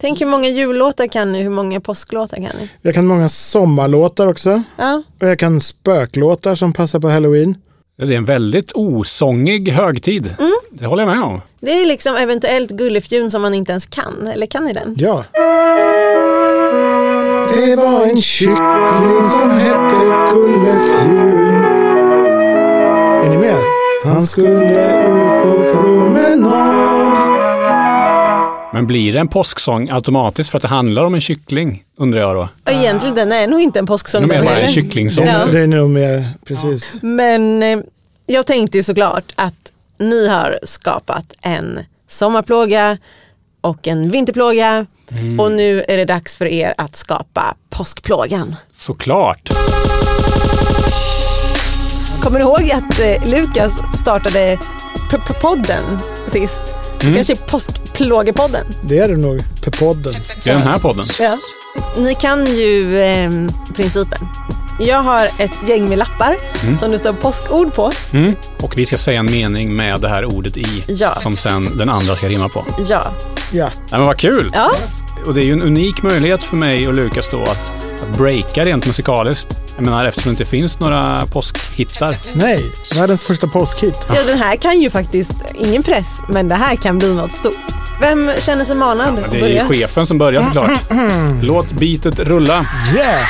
Tänk 0.00 0.20
hur 0.20 0.26
många 0.26 0.48
jullåtar 0.48 1.06
kan 1.06 1.32
ni, 1.32 1.42
hur 1.42 1.50
många 1.50 1.80
påsklåtar 1.80 2.36
kan 2.36 2.50
ni? 2.60 2.68
Jag 2.82 2.94
kan 2.94 3.06
många 3.06 3.28
sommarlåtar 3.28 4.26
också. 4.26 4.62
Ja, 4.76 5.02
Och 5.20 5.28
jag 5.28 5.38
kan 5.38 5.60
spöklåtar 5.60 6.54
som 6.54 6.72
passar 6.72 7.00
på 7.00 7.08
halloween. 7.08 7.54
Det 7.98 8.04
är 8.14 8.18
en 8.18 8.24
väldigt 8.24 8.72
osångig 8.74 9.68
högtid. 9.72 10.34
Mm. 10.38 10.52
Det 10.70 10.86
håller 10.86 11.02
jag 11.06 11.16
med 11.16 11.24
om. 11.24 11.40
det 11.60 11.70
är 11.82 11.86
liksom 11.86 12.16
eventuellt 12.16 12.70
Gullefjun 12.70 13.30
som 13.30 13.42
man 13.42 13.54
inte 13.54 13.72
ens 13.72 13.86
kan, 13.86 14.26
eller 14.34 14.46
kan 14.46 14.64
ni 14.64 14.72
den? 14.72 14.94
Ja. 14.98 15.24
Det 17.54 17.76
var 17.76 18.06
en 18.06 18.20
kyckling 18.20 19.30
som 19.30 19.50
hette 19.50 19.96
Gullefjun. 20.32 21.64
Är 23.24 23.28
ni 23.30 23.36
med? 23.36 23.75
Han 24.04 24.22
skulle 24.22 24.94
ut 25.06 25.42
på 25.42 25.72
promenad. 25.72 27.36
Men 28.72 28.86
blir 28.86 29.12
det 29.12 29.18
en 29.18 29.28
påsksång 29.28 29.90
automatiskt 29.90 30.50
för 30.50 30.58
att 30.58 30.62
det 30.62 30.68
handlar 30.68 31.04
om 31.04 31.14
en 31.14 31.20
kyckling? 31.20 31.82
Undrar 31.98 32.20
jag 32.20 32.36
då. 32.36 32.48
Egentligen 32.72 33.14
den 33.14 33.32
är 33.32 33.46
nog 33.46 33.60
inte 33.60 33.78
en 33.78 33.86
påsksång. 33.86 34.28
Det 34.28 34.34
är 34.34 34.38
den 34.38 34.46
bara 34.46 34.58
en 34.58 34.72
kycklingsång. 34.72 35.24
Det, 35.24 35.30
Ja. 35.30 35.38
är- 35.48 35.52
det 35.52 35.60
är 35.60 35.66
nog 35.66 35.90
mer 35.90 36.24
precis. 36.46 36.98
Men 37.02 37.62
eh, 37.62 37.78
jag 38.26 38.46
tänkte 38.46 38.76
ju 38.78 38.82
såklart 38.84 39.32
att 39.34 39.72
ni 39.98 40.28
har 40.28 40.58
skapat 40.62 41.32
en 41.42 41.78
sommarplåga 42.08 42.98
och 43.60 43.86
en 43.88 44.08
vinterplåga 44.10 44.86
Mm. 45.10 45.40
och 45.40 45.52
nu 45.52 45.82
är 45.88 45.96
det 45.96 46.04
dags 46.04 46.36
för 46.38 46.46
er 46.46 46.74
att 46.78 46.96
skapa 46.96 47.56
påskplågan. 47.70 48.56
Såklart. 48.72 49.50
Kommer 52.20 52.38
du 52.38 52.44
ihåg 52.44 52.70
att 52.72 53.00
eh, 53.00 53.28
Lukas 53.30 53.80
startade 53.94 54.58
p- 55.10 55.16
p- 55.26 55.32
podden 55.40 55.98
sist? 56.26 56.62
Mm. 57.02 57.14
Kanske 57.14 57.36
påskplågepodden. 57.36 58.66
Det 58.82 58.98
är 58.98 59.08
det 59.08 59.16
nog. 59.16 59.38
P-podden. 59.64 60.14
Det 60.44 60.50
är 60.50 60.54
den 60.54 60.62
här 60.62 60.78
podden. 60.78 61.06
Ja. 61.20 61.38
Ni 61.96 62.14
kan 62.14 62.46
ju 62.46 62.98
eh, 63.00 63.30
principen. 63.76 64.28
Jag 64.80 65.02
har 65.02 65.24
ett 65.38 65.68
gäng 65.68 65.88
med 65.88 65.98
lappar 65.98 66.36
som 66.80 66.90
det 66.90 66.98
står 66.98 67.12
påskord 67.12 67.74
på. 67.74 67.92
Mm. 68.12 68.34
Och 68.62 68.78
vi 68.78 68.86
ska 68.86 68.98
säga 68.98 69.20
en 69.20 69.26
mening 69.26 69.76
med 69.76 70.00
det 70.00 70.08
här 70.08 70.24
ordet 70.24 70.56
i 70.56 70.84
Ja. 70.88 71.14
som 71.14 71.36
sen 71.36 71.78
den 71.78 71.88
andra 71.88 72.14
ska 72.16 72.28
rimma 72.28 72.48
på. 72.48 72.64
Ja. 72.88 73.06
Ja. 73.52 73.64
Nej, 73.74 73.90
men 73.90 74.06
vad 74.06 74.16
kul! 74.18 74.50
ja, 74.54 74.70
Och 75.26 75.34
det 75.34 75.40
är 75.40 75.44
ju 75.44 75.52
en 75.52 75.62
unik 75.62 76.02
möjlighet 76.02 76.44
för 76.44 76.56
mig 76.56 76.88
och 76.88 76.94
Lukas 76.94 77.28
då 77.30 77.42
att, 77.42 77.72
att 78.02 78.18
breaka 78.18 78.64
rent 78.64 78.86
musikaliskt. 78.86 79.56
Jag 79.76 79.84
menar 79.84 80.06
eftersom 80.06 80.30
det 80.30 80.40
inte 80.40 80.44
finns 80.50 80.78
några 80.80 81.26
påskhittar. 81.26 82.18
Nej, 82.32 82.64
världens 82.96 83.24
första 83.24 83.46
påskhit. 83.46 83.94
ja, 84.08 84.22
den 84.26 84.38
här 84.38 84.56
kan 84.56 84.80
ju 84.80 84.90
faktiskt, 84.90 85.32
ingen 85.54 85.82
press, 85.82 86.22
men 86.28 86.48
det 86.48 86.54
här 86.54 86.76
kan 86.76 86.98
bli 86.98 87.14
något 87.14 87.32
stort. 87.32 87.54
Vem 88.00 88.30
känner 88.38 88.64
sig 88.64 88.76
manad 88.76 89.18
att 89.18 89.30
Det 89.30 89.36
är 89.36 89.48
ju 89.48 89.54
börja? 89.64 89.66
chefen 89.68 90.06
som 90.06 90.18
börjar 90.18 90.42
såklart. 90.44 90.70
Låt 91.42 91.70
beatet 91.72 92.18
rulla. 92.18 92.66
Yeah! 92.96 93.26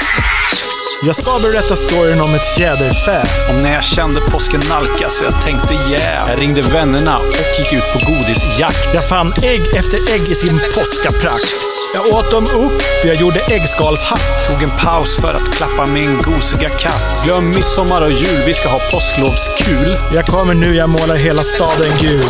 Jag 1.06 1.16
ska 1.16 1.38
berätta 1.42 1.76
storyn 1.76 2.20
om 2.20 2.34
ett 2.34 2.54
fjäderfä. 2.56 3.22
Om 3.50 3.58
när 3.62 3.74
jag 3.74 3.84
kände 3.84 4.20
påsken 4.20 4.60
nalkas 4.68 5.20
och 5.20 5.26
jag 5.26 5.42
tänkte 5.42 5.74
yeah. 5.74 6.30
Jag 6.30 6.40
ringde 6.40 6.62
vännerna 6.62 7.18
och 7.18 7.24
gick 7.58 7.72
ut 7.72 7.92
på 7.92 8.12
godisjakt. 8.12 8.94
Jag 8.94 9.08
fann 9.08 9.32
ägg 9.42 9.76
efter 9.76 10.14
ägg 10.14 10.28
i 10.30 10.34
sin 10.34 10.60
påskaprakt. 10.74 11.54
Jag 11.96 12.14
åt 12.14 12.30
dem 12.30 12.44
upp, 12.44 12.82
jag 13.04 13.16
gjorde 13.16 13.40
äggskalshatt. 13.40 14.48
Tog 14.48 14.62
en 14.62 14.70
paus 14.70 15.20
för 15.20 15.34
att 15.34 15.54
klappa 15.54 15.86
min 15.86 16.22
gosiga 16.22 16.68
katt. 16.68 17.24
Glöm 17.24 17.50
midsommar 17.50 18.02
och 18.02 18.10
jul, 18.10 18.42
vi 18.46 18.54
ska 18.54 18.68
ha 18.68 18.78
påsklovskul. 18.92 19.96
Jag 20.14 20.26
kommer 20.26 20.54
nu, 20.54 20.74
jag 20.74 20.88
målar 20.88 21.16
hela 21.16 21.42
staden 21.42 21.92
gul. 22.00 22.24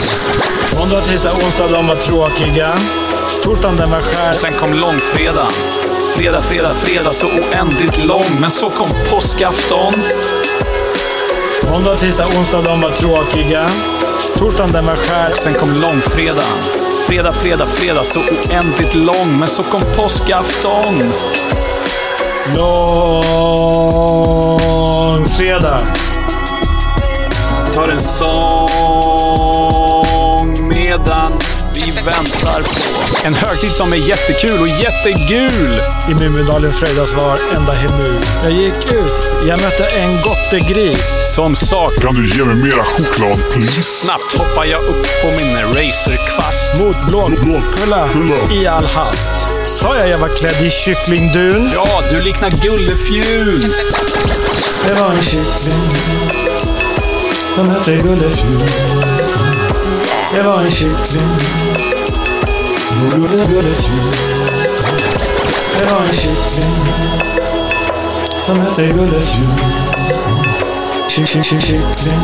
Måndag, 0.78 1.00
tisdag, 1.00 1.32
onsdag, 1.32 1.68
de 1.68 1.87
var 1.87 1.96
tråkiga. 1.96 2.75
Torsdagen 3.42 3.76
den 3.76 3.90
var 3.90 4.00
skär. 4.00 4.32
Sen 4.32 4.52
kom 4.52 4.73
långfredagen. 4.73 5.52
Fredag, 6.16 6.40
fredag, 6.40 6.70
fredag 6.70 7.12
så 7.12 7.26
oändligt 7.26 8.04
lång. 8.04 8.40
Men 8.40 8.50
så 8.50 8.70
kom 8.70 8.90
påskafton. 9.11 9.94
Måndag, 11.70 11.96
tisdag, 11.96 12.26
onsdag, 12.38 12.62
de 12.62 12.80
var 12.80 12.90
tråkiga. 12.90 13.68
Torsdagen 14.38 14.73
den 14.73 14.87
var 14.87 14.96
skär. 14.96 15.32
Sen 15.35 15.54
kom 15.54 15.73
långfredagen. 15.80 16.86
Fredag, 17.06 17.32
fredag, 17.32 17.66
fredag 17.66 18.04
så 18.04 18.20
oändligt 18.20 18.94
lång. 18.94 19.38
Men 19.38 19.48
så 19.48 19.62
kom 19.62 19.80
påskafton. 19.96 21.12
Långfredag. 22.56 23.16
Tar 27.72 27.88
en 27.88 28.00
sång 28.00 28.28
medan 30.68 31.32
vi 31.95 32.00
väntar 32.00 32.61
på 32.61 33.26
en 33.26 33.35
högtid 33.35 33.71
som 33.73 33.93
är 33.93 33.97
jättekul 33.97 34.61
och 34.61 34.69
jättegul. 34.69 35.81
I 36.11 36.14
Mumindalen 36.14 36.73
fröjdas 36.73 37.14
varenda 37.14 37.73
hemul. 37.73 38.21
Jag 38.43 38.52
gick 38.52 38.76
ut, 38.93 39.12
jag 39.49 39.61
mötte 39.61 39.85
en 39.87 40.23
gottegris. 40.23 41.35
Som 41.35 41.57
sak 41.57 41.95
Kan 42.00 42.14
du 42.14 42.28
ge 42.28 42.45
mig 42.45 42.55
mera 42.55 42.85
choklad, 42.85 43.38
please? 43.52 43.83
snabbt 43.83 44.33
hoppar 44.38 44.64
jag 44.64 44.83
upp 44.83 45.07
på 45.23 45.28
min 45.31 45.57
racerkvast. 45.75 46.81
Mot 46.81 46.97
blåkulla 47.07 48.09
i 48.52 48.66
all 48.66 48.87
hast. 48.87 49.47
Sa 49.64 49.97
jag 49.97 50.09
jag 50.09 50.19
var 50.19 50.28
klädd 50.28 50.62
i 50.62 50.71
kycklingdun? 50.71 51.71
Ja, 51.75 52.02
du 52.11 52.21
liknar 52.21 52.50
Gullefjun. 52.50 53.75
Det 54.87 54.95
var 55.00 55.11
en 55.11 55.23
kyckling 55.23 55.90
som 57.55 57.71
hette 57.71 57.97
Gullefjun. 57.97 58.69
Det 60.37 60.43
var 60.43 60.61
en 60.61 60.71
kyckling. 60.71 61.28
Gulle- 63.14 63.47
Gullefjun. 63.49 64.12
Det 65.78 65.85
var 65.93 66.00
en 66.00 66.09
kyckling 66.09 66.76
som 68.47 68.61
hette 68.61 68.87
Gullefjun. 68.87 69.50
Ky- 71.09 71.26
ky- 71.26 71.43
ky- 71.43 71.61
Kyckling. 71.61 72.21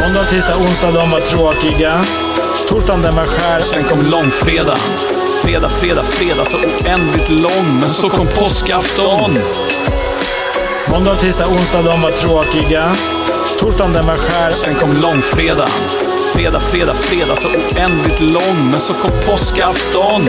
Måndag, 0.00 0.24
tisdag, 0.30 0.56
onsdag 0.56 0.90
de 0.92 1.10
var 1.10 1.20
tråkiga. 1.20 2.04
Torsdagen 2.68 3.02
den 3.02 3.16
var 3.16 3.24
skär. 3.24 3.60
Sen 3.62 3.84
kom 3.84 4.02
långfredagen. 4.06 4.78
Fredag, 5.42 5.68
fredag, 5.68 6.02
fredag 6.02 6.44
så 6.44 6.56
oändligt 6.56 7.28
lång. 7.28 7.80
Men 7.80 7.90
så 7.90 8.08
kom 8.08 8.26
påskafton. 8.26 9.38
Måndag, 10.90 11.16
tisdag, 11.16 11.46
onsdag 11.46 11.82
de 11.82 12.02
var 12.02 12.10
tråkiga. 12.10 12.90
Torsdagen 13.58 13.92
den 13.92 14.06
var 14.06 14.16
skär. 14.16 14.52
Sen 14.52 14.74
kom 14.74 14.92
långfredagen. 14.92 15.68
Fredag, 16.34 16.60
fredag, 16.60 16.94
fredag 16.94 17.36
så 17.36 17.48
oändligt 17.48 18.20
lång. 18.20 18.70
Men 18.70 18.80
så 18.80 18.94
kom 18.94 19.10
påskafton. 19.26 20.28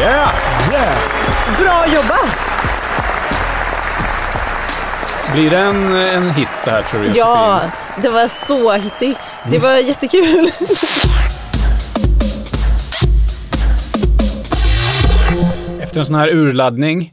Yeah! 0.00 0.32
Yeah. 0.72 0.96
Bra 1.58 1.86
jobbat! 1.94 2.36
Blir 5.32 5.50
det 5.50 5.58
en, 5.58 5.94
en 5.94 6.30
hit 6.30 6.48
det 6.64 6.70
här 6.70 6.82
tror 6.82 7.00
du 7.00 7.10
Ja, 7.14 7.60
det 7.96 8.08
var 8.08 8.28
så 8.28 8.72
hittigt. 8.72 9.18
Det 9.44 9.58
var 9.58 9.76
jättekul. 9.76 10.50
efter 16.00 16.14
en 16.14 16.20
sån 16.20 16.28
här 16.28 16.28
urladdning, 16.28 17.12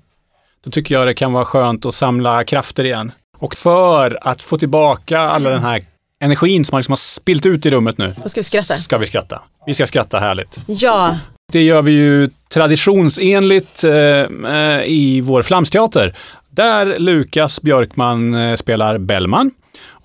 då 0.64 0.72
tycker 0.72 0.96
jag 0.96 1.08
det 1.08 1.14
kan 1.14 1.34
vara 1.34 1.46
skönt 1.46 1.86
att 1.86 1.96
samla 1.96 2.44
krafter 2.44 2.84
igen. 2.84 3.12
Och 3.38 3.56
för 3.56 4.20
att 4.22 4.42
få 4.42 4.58
tillbaka 4.58 5.20
alla 5.20 5.50
den 5.50 5.62
här 5.64 5.82
energin 6.24 6.66
som 6.66 6.76
man 6.76 6.80
liksom 6.80 6.92
har 6.92 6.98
spilt 6.98 7.46
ut 7.46 7.66
i 7.66 7.70
rummet 7.70 7.98
nu, 7.98 8.16
Då 8.24 8.30
ska 8.30 8.40
vi 8.40 8.44
skratta. 8.44 8.74
ska 8.74 8.98
vi 8.98 9.06
skratta. 9.06 9.42
Vi 9.66 9.74
ska 9.74 9.88
skratta 9.88 10.20
härligt. 10.20 10.58
Ja, 10.68 11.18
Det 11.52 11.62
gör 11.64 11.82
vi 11.82 11.92
ju 11.92 12.30
traditionsenligt 12.54 13.84
eh, 13.84 13.94
eh, 13.94 14.84
i 14.86 15.22
vår 15.22 15.42
flamsteater. 15.44 16.16
Där 16.50 17.00
Lukas 17.00 17.62
Björkman 17.62 18.36
eh, 18.36 18.56
spelar 18.56 18.98
Bellman. 18.98 19.52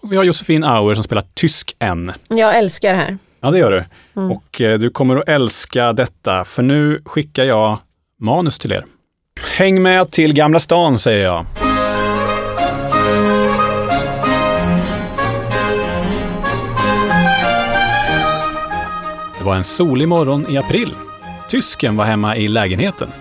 Och 0.02 0.12
vi 0.12 0.16
har 0.16 0.24
Josefin 0.24 0.64
Auer 0.64 0.94
som 0.94 1.04
spelar 1.04 1.24
tysk 1.34 1.76
N. 1.78 2.12
jag 2.28 2.58
älskar 2.58 2.92
det 2.92 2.98
här. 2.98 3.18
Ja, 3.40 3.50
det 3.50 3.58
gör 3.58 3.70
du. 3.70 3.84
Och 4.34 4.60
eh, 4.60 4.78
du 4.78 4.90
kommer 4.90 5.16
att 5.16 5.28
älska 5.28 5.92
detta, 5.92 6.44
för 6.44 6.62
nu 6.62 7.02
skickar 7.04 7.44
jag 7.44 7.78
manus 8.20 8.58
till 8.58 8.72
er. 8.72 8.84
Häng 9.56 9.82
med 9.82 10.10
till 10.10 10.32
Gamla 10.32 10.60
stan, 10.60 10.98
säger 10.98 11.24
jag. 11.24 11.46
Det 19.38 19.44
var 19.44 19.54
en 19.56 19.64
solig 19.64 20.08
morgon 20.08 20.46
i 20.50 20.58
april. 20.58 20.94
Tysken 21.48 21.96
var 21.96 22.04
hemma 22.04 22.36
i 22.36 22.48
lägenheten. 22.48 23.12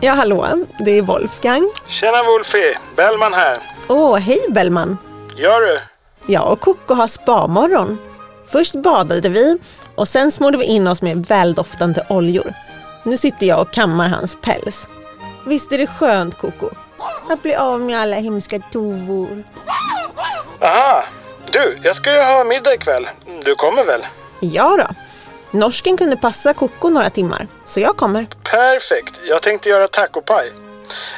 Ja, 0.00 0.12
hallå, 0.12 0.66
det 0.84 0.98
är 0.98 1.02
Wolfgang. 1.02 1.70
Tjena 1.86 2.22
Wolfie, 2.22 2.78
Bellman 2.96 3.32
här. 3.34 3.58
Åh, 3.88 4.16
hej 4.18 4.40
Bellman. 4.50 4.98
Gör 5.36 5.60
du? 5.60 5.78
Jag 6.32 6.52
och 6.52 6.60
Koko 6.60 6.94
har 6.94 7.06
spamorgon. 7.08 7.98
Först 8.46 8.74
badade 8.74 9.28
vi 9.28 9.58
och 10.02 10.08
sen 10.08 10.32
smorde 10.32 10.58
vi 10.58 10.64
in 10.64 10.86
oss 10.86 11.02
med 11.02 11.26
väldoftande 11.26 12.06
oljor. 12.08 12.54
Nu 13.02 13.16
sitter 13.16 13.46
jag 13.46 13.60
och 13.60 13.70
kammar 13.70 14.08
hans 14.08 14.36
päls. 14.42 14.88
Visst 15.46 15.72
är 15.72 15.78
det 15.78 15.86
skönt 15.86 16.38
Koko? 16.38 16.70
Att 17.30 17.42
bli 17.42 17.54
av 17.54 17.80
med 17.80 17.98
alla 17.98 18.16
hemska 18.16 18.58
tovor. 18.72 19.44
Aha, 20.60 21.04
du, 21.50 21.78
jag 21.82 21.96
ska 21.96 22.14
ju 22.14 22.22
ha 22.22 22.44
middag 22.44 22.74
ikväll. 22.74 23.08
Du 23.44 23.54
kommer 23.54 23.84
väl? 23.84 24.06
Ja 24.40 24.76
då. 24.76 24.94
Norsken 25.58 25.96
kunde 25.96 26.16
passa 26.16 26.54
Koko 26.54 26.88
några 26.88 27.10
timmar, 27.10 27.46
så 27.64 27.80
jag 27.80 27.96
kommer. 27.96 28.26
Perfekt, 28.42 29.20
jag 29.28 29.42
tänkte 29.42 29.68
göra 29.68 29.88
tacopaj. 29.88 30.52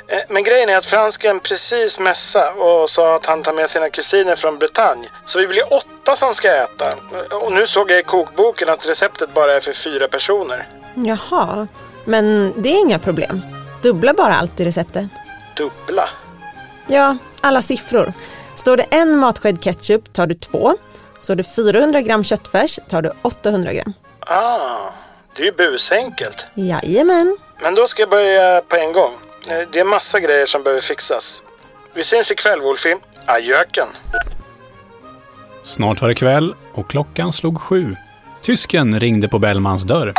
Eh, 0.06 0.18
Men 0.28 0.42
grejen 0.44 0.68
är 0.68 0.76
att 0.76 0.86
fransken 0.86 1.40
precis 1.40 1.98
mässa 1.98 2.52
och 2.52 2.90
sa 2.90 3.16
att 3.16 3.26
han 3.26 3.42
tar 3.42 3.52
med 3.52 3.70
sina 3.70 3.90
kusiner 3.90 4.36
från 4.36 4.58
Bretagne. 4.58 5.08
Så 5.26 5.38
vi 5.38 5.46
blir 5.46 5.72
åtta 5.72 6.16
som 6.16 6.34
ska 6.34 6.48
äta. 6.48 6.94
Och 7.30 7.52
nu 7.52 7.66
såg 7.66 7.90
jag 7.90 7.98
i 7.98 8.02
kokboken 8.02 8.68
att 8.68 8.86
receptet 8.86 9.34
bara 9.34 9.52
är 9.52 9.60
för 9.60 9.72
fyra 9.72 10.08
personer. 10.08 10.68
Jaha, 10.94 11.66
men 12.04 12.52
det 12.56 12.68
är 12.68 12.80
inga 12.80 12.98
problem. 12.98 13.40
Dubbla 13.82 14.14
bara 14.14 14.34
allt 14.34 14.60
i 14.60 14.64
receptet. 14.64 15.04
Dubbla. 15.56 16.08
Ja, 16.86 17.16
alla 17.40 17.62
siffror. 17.62 18.12
Står 18.54 18.76
det 18.76 18.82
en 18.90 19.18
matsked 19.18 19.62
ketchup 19.62 20.12
tar 20.12 20.26
du 20.26 20.34
två. 20.34 20.76
Står 21.18 21.34
det 21.34 21.44
400 21.56 22.00
gram 22.00 22.24
köttfärs 22.24 22.78
tar 22.88 23.02
du 23.02 23.12
800 23.22 23.72
gram. 23.72 23.92
Ah, 24.20 24.76
det 25.36 25.42
är 25.42 25.46
ju 25.46 25.52
busenkelt. 25.52 26.44
Jajamän. 26.54 27.36
Men 27.62 27.74
då 27.74 27.86
ska 27.86 28.02
jag 28.02 28.10
börja 28.10 28.60
på 28.68 28.76
en 28.76 28.92
gång. 28.92 29.12
Eh, 29.48 29.68
Det 29.72 29.80
är 29.80 29.84
massa 29.84 30.20
grejer 30.20 30.46
som 30.46 30.62
behöver 30.62 30.82
fixas. 30.82 31.42
Vi 31.94 32.04
syns 32.04 32.30
ikväll 32.30 32.60
Wolfie. 32.60 32.96
Adjöken. 33.26 33.86
Snart 35.62 36.00
var 36.00 36.08
det 36.08 36.14
kväll 36.14 36.54
och 36.74 36.90
klockan 36.90 37.32
slog 37.32 37.60
sju. 37.60 37.94
Tysken 38.42 39.00
ringde 39.00 39.28
på 39.28 39.38
Bellmans 39.38 39.82
dörr. 39.82 40.12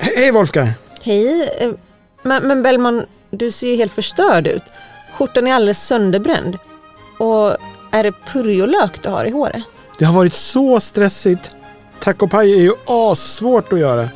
Hej 0.00 0.30
Wolfgang. 0.32 0.68
Hej. 1.02 1.48
eh, 1.60 1.70
Men, 2.22 2.46
men 2.48 2.62
Bellman, 2.62 3.06
du 3.30 3.50
ser 3.50 3.66
ju 3.70 3.76
helt 3.76 3.92
förstörd 3.92 4.46
ut. 4.46 4.62
Skjortan 5.12 5.46
är 5.46 5.54
alldeles 5.54 5.86
sönderbränd. 5.86 6.58
Och 7.18 7.56
är 7.92 8.02
det 8.02 8.12
purjolök 8.32 9.02
du 9.02 9.08
har 9.08 9.24
i 9.24 9.30
håret? 9.30 9.62
Det 9.98 10.04
har 10.04 10.14
varit 10.14 10.34
så 10.34 10.80
stressigt. 10.80 11.50
Tacopaj 12.00 12.52
är 12.54 12.60
ju 12.62 12.72
assvårt 12.86 13.72
att 13.72 13.78
göra. 13.78 14.08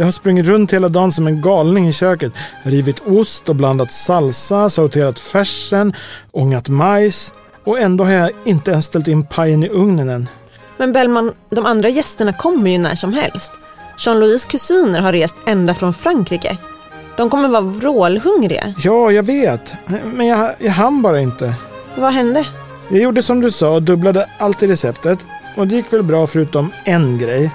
Jag 0.00 0.06
har 0.06 0.12
sprungit 0.12 0.46
runt 0.46 0.72
hela 0.72 0.88
dagen 0.88 1.12
som 1.12 1.26
en 1.26 1.40
galning 1.40 1.88
i 1.88 1.92
köket. 1.92 2.32
Rivit 2.62 3.02
ost 3.06 3.48
och 3.48 3.56
blandat 3.56 3.90
salsa, 3.92 4.70
sauterat 4.70 5.18
färsen, 5.18 5.92
ångat 6.30 6.68
majs. 6.68 7.34
Och 7.64 7.80
ändå 7.80 8.04
har 8.04 8.12
jag 8.12 8.30
inte 8.44 8.70
ens 8.70 8.86
ställt 8.86 9.08
in 9.08 9.26
pajen 9.26 9.64
i 9.64 9.68
ugnen 9.68 10.08
än. 10.08 10.28
Men 10.76 10.92
Bellman, 10.92 11.32
de 11.50 11.66
andra 11.66 11.88
gästerna 11.88 12.32
kommer 12.32 12.70
ju 12.70 12.78
när 12.78 12.94
som 12.94 13.12
helst. 13.12 13.52
Jean-Louis 13.98 14.44
kusiner 14.44 15.00
har 15.00 15.12
rest 15.12 15.36
ända 15.46 15.74
från 15.74 15.94
Frankrike. 15.94 16.58
De 17.16 17.30
kommer 17.30 17.48
vara 17.48 17.60
vrålhungriga. 17.60 18.74
Ja, 18.78 19.12
jag 19.12 19.22
vet. 19.22 19.74
Men 20.14 20.26
jag, 20.26 20.50
jag 20.58 20.72
hann 20.72 21.02
bara 21.02 21.20
inte. 21.20 21.54
Vad 21.96 22.12
hände? 22.12 22.46
Jag 22.88 23.00
gjorde 23.00 23.22
som 23.22 23.40
du 23.40 23.50
sa 23.50 23.70
och 23.74 23.82
dubblade 23.82 24.26
allt 24.38 24.62
i 24.62 24.66
receptet. 24.66 25.26
Och 25.56 25.66
det 25.66 25.74
gick 25.74 25.92
väl 25.92 26.02
bra 26.02 26.26
förutom 26.26 26.72
en 26.84 27.18
grej. 27.18 27.50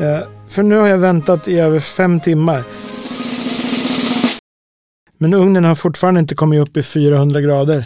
Eh, 0.00 0.39
för 0.50 0.62
nu 0.62 0.76
har 0.76 0.88
jag 0.88 0.98
väntat 0.98 1.48
i 1.48 1.58
över 1.58 1.80
fem 1.80 2.20
timmar. 2.20 2.62
Men 5.18 5.34
ugnen 5.34 5.64
har 5.64 5.74
fortfarande 5.74 6.20
inte 6.20 6.34
kommit 6.34 6.60
upp 6.60 6.76
i 6.76 6.82
400 6.82 7.40
grader. 7.40 7.84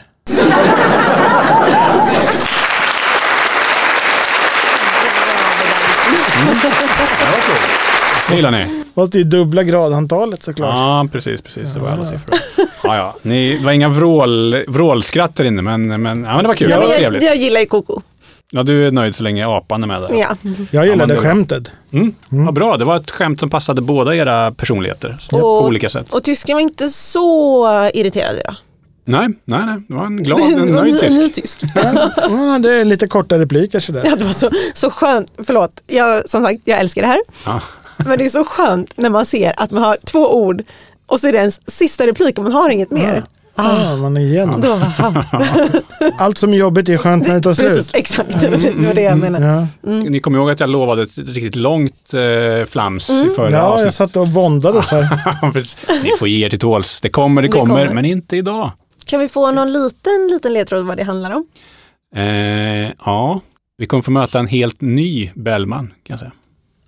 Det 8.28 8.36
gillar 8.36 8.50
ni? 8.50 8.84
Måste 8.94 9.18
ju 9.18 9.24
dubbla 9.24 9.62
gradantalet 9.62 10.42
såklart. 10.42 10.74
Ja, 10.74 11.08
precis, 11.12 11.42
precis. 11.42 11.72
Det 11.72 11.80
var 11.80 11.88
alla 11.88 12.06
siffror. 12.06 12.34
Ja, 12.82 12.96
ja. 12.96 13.16
Ni, 13.22 13.56
det 13.56 13.64
var 13.64 13.72
inga 13.72 13.88
vrål, 13.88 14.56
vrålskratt 14.68 15.36
där 15.36 15.44
inne, 15.44 15.62
men, 15.62 16.02
men, 16.02 16.24
ja, 16.24 16.34
men 16.34 16.42
det 16.42 16.48
var 16.48 16.54
kul. 16.54 16.70
Ja, 16.70 16.76
det 16.76 16.82
var 16.82 16.92
jag, 16.92 17.00
trevligt. 17.00 17.22
jag 17.22 17.36
gillar 17.36 17.60
ju 17.60 17.66
Koko. 17.66 18.00
Ja, 18.56 18.62
du 18.62 18.86
är 18.86 18.90
nöjd 18.90 19.14
så 19.14 19.22
länge 19.22 19.46
apan 19.46 19.82
är 19.82 19.86
med 19.86 20.02
där. 20.02 20.08
Ja. 20.12 20.36
Jag 20.70 20.86
Ja, 20.86 20.90
gillade 20.90 21.14
var- 21.14 21.22
skämtet. 21.22 21.70
Mm. 21.92 22.14
Ja, 22.28 22.52
bra, 22.52 22.76
det 22.76 22.84
var 22.84 22.96
ett 22.96 23.10
skämt 23.10 23.40
som 23.40 23.50
passade 23.50 23.82
båda 23.82 24.14
era 24.16 24.50
personligheter 24.52 25.16
så, 25.20 25.30
på 25.38 25.46
Och- 25.46 25.64
olika 25.66 25.88
sätt. 25.88 26.14
Och 26.14 26.22
tysken 26.22 26.56
var 26.56 26.60
inte 26.60 26.88
så 26.88 27.66
irriterad 27.94 28.36
idag. 28.36 28.54
Nej, 29.04 29.28
nej, 29.44 29.60
nej. 29.66 29.82
Det 29.88 29.94
var 29.94 30.06
en 30.06 30.22
glad, 30.22 30.38
Det 30.38 30.44
en 30.44 30.66
nöjd 30.66 31.02
en 31.04 31.14
ny 31.14 31.28
tysk. 31.28 31.58
tysk. 31.60 31.72
Ja, 31.74 32.58
det 32.62 32.72
är 32.72 32.84
lite 32.84 33.06
korta 33.06 33.38
repliker 33.38 33.80
sådär. 33.80 34.02
Ja, 34.04 34.16
det 34.16 34.24
var 34.24 34.32
så, 34.32 34.50
så 34.74 34.90
skönt. 34.90 35.32
Förlåt, 35.46 35.82
jag, 35.86 36.28
som 36.28 36.42
sagt, 36.44 36.60
jag 36.64 36.78
älskar 36.80 37.02
det 37.02 37.08
här. 37.08 37.20
Ja. 37.46 37.60
Men 38.06 38.18
det 38.18 38.24
är 38.24 38.28
så 38.28 38.44
skönt 38.44 38.96
när 38.96 39.10
man 39.10 39.26
ser 39.26 39.52
att 39.56 39.70
man 39.70 39.82
har 39.82 39.96
två 40.04 40.34
ord 40.36 40.62
och 41.06 41.20
så 41.20 41.28
är 41.28 41.32
det 41.32 41.38
ens 41.38 41.70
sista 41.70 42.06
replik 42.06 42.38
och 42.38 42.44
man 42.44 42.52
har 42.52 42.70
inget 42.70 42.90
mer. 42.90 43.24
Ah, 43.56 43.96
man 43.96 44.16
är 44.16 44.20
igenom. 44.20 44.60
Då 44.60 44.68
var 44.68 44.76
han. 44.78 45.24
Allt 46.18 46.38
som 46.38 46.52
är 46.52 46.56
jobbigt 46.56 46.88
är 46.88 46.96
skönt 46.96 47.26
när 47.28 47.34
det 47.34 47.40
tar 47.40 47.50
Precis, 47.54 47.86
slut. 47.86 47.96
exakt. 47.96 48.40
Det 48.40 48.50
var 48.86 48.94
det 48.94 49.02
jag 49.02 49.18
menade. 49.18 49.46
Ja, 49.82 49.90
Ni 49.90 50.20
kommer 50.20 50.38
ihåg 50.38 50.50
att 50.50 50.60
jag 50.60 50.70
lovade 50.70 51.02
ett 51.02 51.18
riktigt 51.18 51.56
långt 51.56 52.14
eh, 52.14 52.66
flams 52.66 53.10
i 53.10 53.30
förra 53.36 53.50
ja 53.50 53.56
jag 53.56 53.64
avsnittet? 53.66 53.94
satt 53.94 54.16
och 54.16 54.28
våndades 54.28 54.90
här. 54.90 55.52
Precis. 55.52 55.76
Ni 56.04 56.10
får 56.18 56.28
ge 56.28 56.46
er 56.46 56.50
till 56.50 56.58
tåls. 56.58 57.00
Det 57.00 57.08
kommer, 57.08 57.42
det 57.42 57.48
Det 57.48 57.52
kommer, 57.52 57.66
kommer. 57.82 57.94
men 57.94 58.04
inte 58.04 58.36
idag. 58.36 58.72
Kan 59.04 59.20
vi 59.20 59.28
få 59.28 59.50
någon 59.50 59.72
liten, 59.72 60.28
liten 60.30 60.52
ledtråd 60.52 60.86
vad 60.86 60.96
det 60.96 61.04
handlar 61.04 61.30
om? 61.36 61.46
Eh, 62.16 62.90
ja, 63.04 63.40
vi 63.78 63.86
kommer 63.86 64.02
få 64.02 64.10
möta 64.10 64.38
en 64.38 64.46
helt 64.48 64.80
ny 64.80 65.30
Bellman, 65.34 65.86
kan 65.86 65.94
jag 66.14 66.18
säga. 66.18 66.32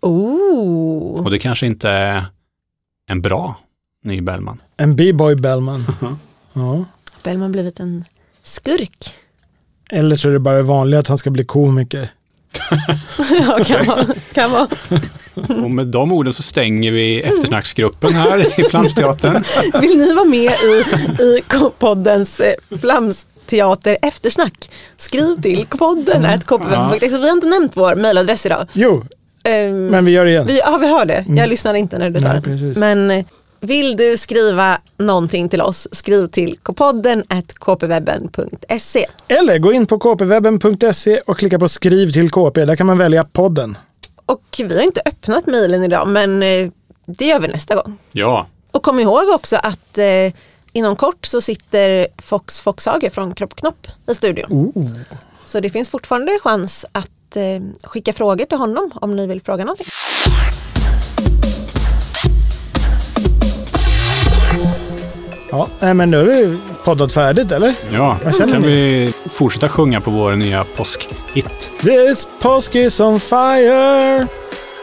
Oh. 0.02 1.24
Och 1.24 1.30
det 1.30 1.38
kanske 1.38 1.66
inte 1.66 1.88
är 1.90 2.24
en 3.10 3.20
bra 3.22 3.58
ny 4.04 4.20
Bellman. 4.20 4.60
En 4.76 4.96
B-boy 4.96 5.34
Bellman. 5.34 5.84
Ja. 6.56 6.84
Bellman 7.22 7.52
blivit 7.52 7.80
en 7.80 8.04
skurk. 8.42 9.14
Eller 9.90 10.16
så 10.16 10.28
är 10.28 10.32
det 10.32 10.38
bara 10.38 10.62
vanligt 10.62 10.98
att 11.00 11.08
han 11.08 11.18
ska 11.18 11.30
bli 11.30 11.44
komiker. 11.44 12.08
Ja, 13.48 13.64
kan 13.64 13.86
vara. 13.86 14.06
Kan 14.32 14.50
vara. 14.50 14.66
Och 15.64 15.70
med 15.70 15.86
de 15.86 16.12
orden 16.12 16.34
så 16.34 16.42
stänger 16.42 16.92
vi 16.92 17.20
eftersnacksgruppen 17.20 18.14
här 18.14 18.60
i 18.60 18.64
Flamsteatern. 18.64 19.44
Vill 19.80 19.96
ni 19.98 20.14
vara 20.14 20.24
med 20.24 20.52
i, 20.52 20.84
i 21.22 21.40
K-poddens 21.48 22.40
eh, 22.40 22.54
Flamsteater 22.80 23.98
eftersnack? 24.02 24.70
Skriv 24.96 25.42
till 25.42 25.66
podden 25.66 26.24
Mm. 26.24 26.40
kpwebb.se. 26.40 27.18
Vi 27.18 27.26
har 27.28 27.32
inte 27.36 27.46
nämnt 27.48 27.76
vår 27.76 27.94
mejladress 27.96 28.46
idag. 28.46 28.66
Jo, 28.72 29.04
Ehm, 29.44 29.86
men 29.86 30.04
vi 30.04 30.10
gör 30.12 30.24
det 30.24 30.30
igen. 30.30 30.46
Vi, 30.46 30.58
ja, 30.58 30.76
vi 30.80 30.88
hör 30.88 31.04
det. 31.04 31.24
Jag 31.28 31.48
lyssnade 31.48 31.78
inte 31.78 31.98
när 31.98 32.10
du 32.10 32.20
sa 32.20 32.28
Nej, 32.28 32.36
det. 32.36 32.42
precis. 32.42 32.76
Men 32.76 33.10
eh, 33.10 33.24
vill 33.66 33.96
du 33.96 34.16
skriva 34.16 34.80
någonting 34.98 35.48
till 35.48 35.60
oss, 35.60 35.88
skriv 35.92 36.26
till 36.26 36.58
kpodden 36.62 37.24
kpwebben.se. 37.60 39.06
Eller 39.28 39.58
gå 39.58 39.72
in 39.72 39.86
på 39.86 39.98
kpwebben.se 39.98 41.20
och 41.26 41.38
klicka 41.38 41.58
på 41.58 41.68
skriv 41.68 42.12
till 42.12 42.30
KP. 42.30 42.64
Där 42.64 42.76
kan 42.76 42.86
man 42.86 42.98
välja 42.98 43.24
podden. 43.24 43.78
Och 44.26 44.42
vi 44.58 44.76
har 44.76 44.82
inte 44.82 45.02
öppnat 45.06 45.46
mejlen 45.46 45.84
idag, 45.84 46.08
men 46.08 46.42
eh, 46.42 46.70
det 47.06 47.24
gör 47.24 47.40
vi 47.40 47.48
nästa 47.48 47.74
gång. 47.74 47.98
Ja, 48.12 48.46
Och 48.72 48.82
kom 48.82 49.00
ihåg 49.00 49.28
också 49.28 49.56
att 49.56 49.98
eh, 49.98 50.32
inom 50.72 50.96
kort 50.96 51.26
så 51.26 51.40
sitter 51.40 52.06
Fox 52.22 52.60
Foxhage 52.60 53.12
från 53.12 53.34
Kropp 53.34 53.54
Knopp 53.54 53.86
i 54.10 54.14
studion. 54.14 54.46
Oh. 54.50 54.88
Så 55.44 55.60
det 55.60 55.70
finns 55.70 55.88
fortfarande 55.88 56.38
chans 56.42 56.86
att 56.92 57.36
eh, 57.36 57.88
skicka 57.88 58.12
frågor 58.12 58.44
till 58.44 58.58
honom 58.58 58.90
om 58.94 59.16
ni 59.16 59.26
vill 59.26 59.40
fråga 59.40 59.64
någonting. 59.64 59.86
Ja, 65.56 65.68
nej, 65.80 65.94
men 65.94 66.10
nu 66.10 66.16
har 66.16 66.24
vi 66.24 66.58
poddat 66.84 67.12
färdigt, 67.12 67.52
eller? 67.52 67.74
Ja, 67.92 68.16
Vad 68.24 68.34
känner 68.36 68.52
kan 68.52 68.62
ni? 68.62 68.68
vi 68.68 69.12
fortsätta 69.32 69.68
sjunga 69.68 70.00
på 70.00 70.10
vår 70.10 70.32
nya 70.32 70.64
påskhit. 70.76 71.70
This 71.80 72.28
påsk 72.40 72.74
is 72.74 73.00
on 73.00 73.20
fire! 73.20 74.26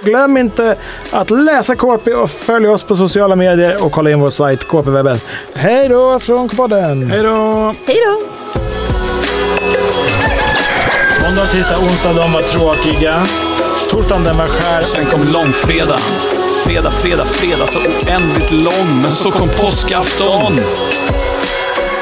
Glöm 0.03 0.37
inte 0.37 0.75
att 1.11 1.29
läsa 1.31 1.75
KP 1.75 2.13
och 2.13 2.29
följa 2.29 2.71
oss 2.71 2.83
på 2.83 2.95
sociala 2.95 3.35
medier 3.35 3.83
och 3.83 3.91
kolla 3.91 4.11
in 4.11 4.19
vår 4.19 4.29
sajt 4.29 4.67
KP-webben. 4.67 5.17
Hej 5.55 5.89
då 5.89 6.19
från 6.19 6.49
K-podden! 6.49 7.11
Hej 7.11 7.23
då! 7.23 7.75
Hej 7.87 7.97
då! 8.05 8.21
Måndag, 11.25 11.45
tisdag, 11.45 11.77
onsdag 11.79 12.13
de 12.13 12.33
var 12.33 12.41
tråkiga. 12.41 13.25
Torsdagen 13.89 14.23
den 14.23 14.37
var 14.37 14.45
skär. 14.47 14.83
Sen 14.83 15.05
kom 15.05 15.21
långfredag. 15.33 15.99
Fredag, 16.63 16.91
fredag, 16.91 17.25
fredag 17.25 17.67
så 17.67 17.79
oändligt 17.79 18.51
lång. 18.51 19.01
Men 19.01 19.11
så 19.11 19.31
kom 19.31 19.49
påskafton. 19.49 20.59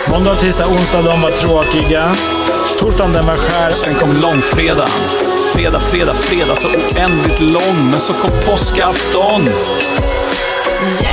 Måndag, 0.10 0.36
tisdag, 0.36 0.68
onsdag 0.68 1.02
de 1.02 1.22
var 1.22 1.32
tråkiga. 1.32 2.16
Torsdagen 2.80 3.14
den 3.14 3.26
var 3.26 3.36
skär. 3.36 3.72
Sen 3.72 3.96
kom 3.96 4.14
långfredag. 4.14 4.90
Fredag, 5.54 5.80
fredag, 5.80 6.14
fredag 6.14 6.56
så 6.56 6.68
oändligt 6.68 7.40
lång. 7.40 7.90
Men 7.92 8.00
så 8.00 8.14
kom 8.14 8.32
påskafton. 8.46 9.50
Yeah! 11.02 11.11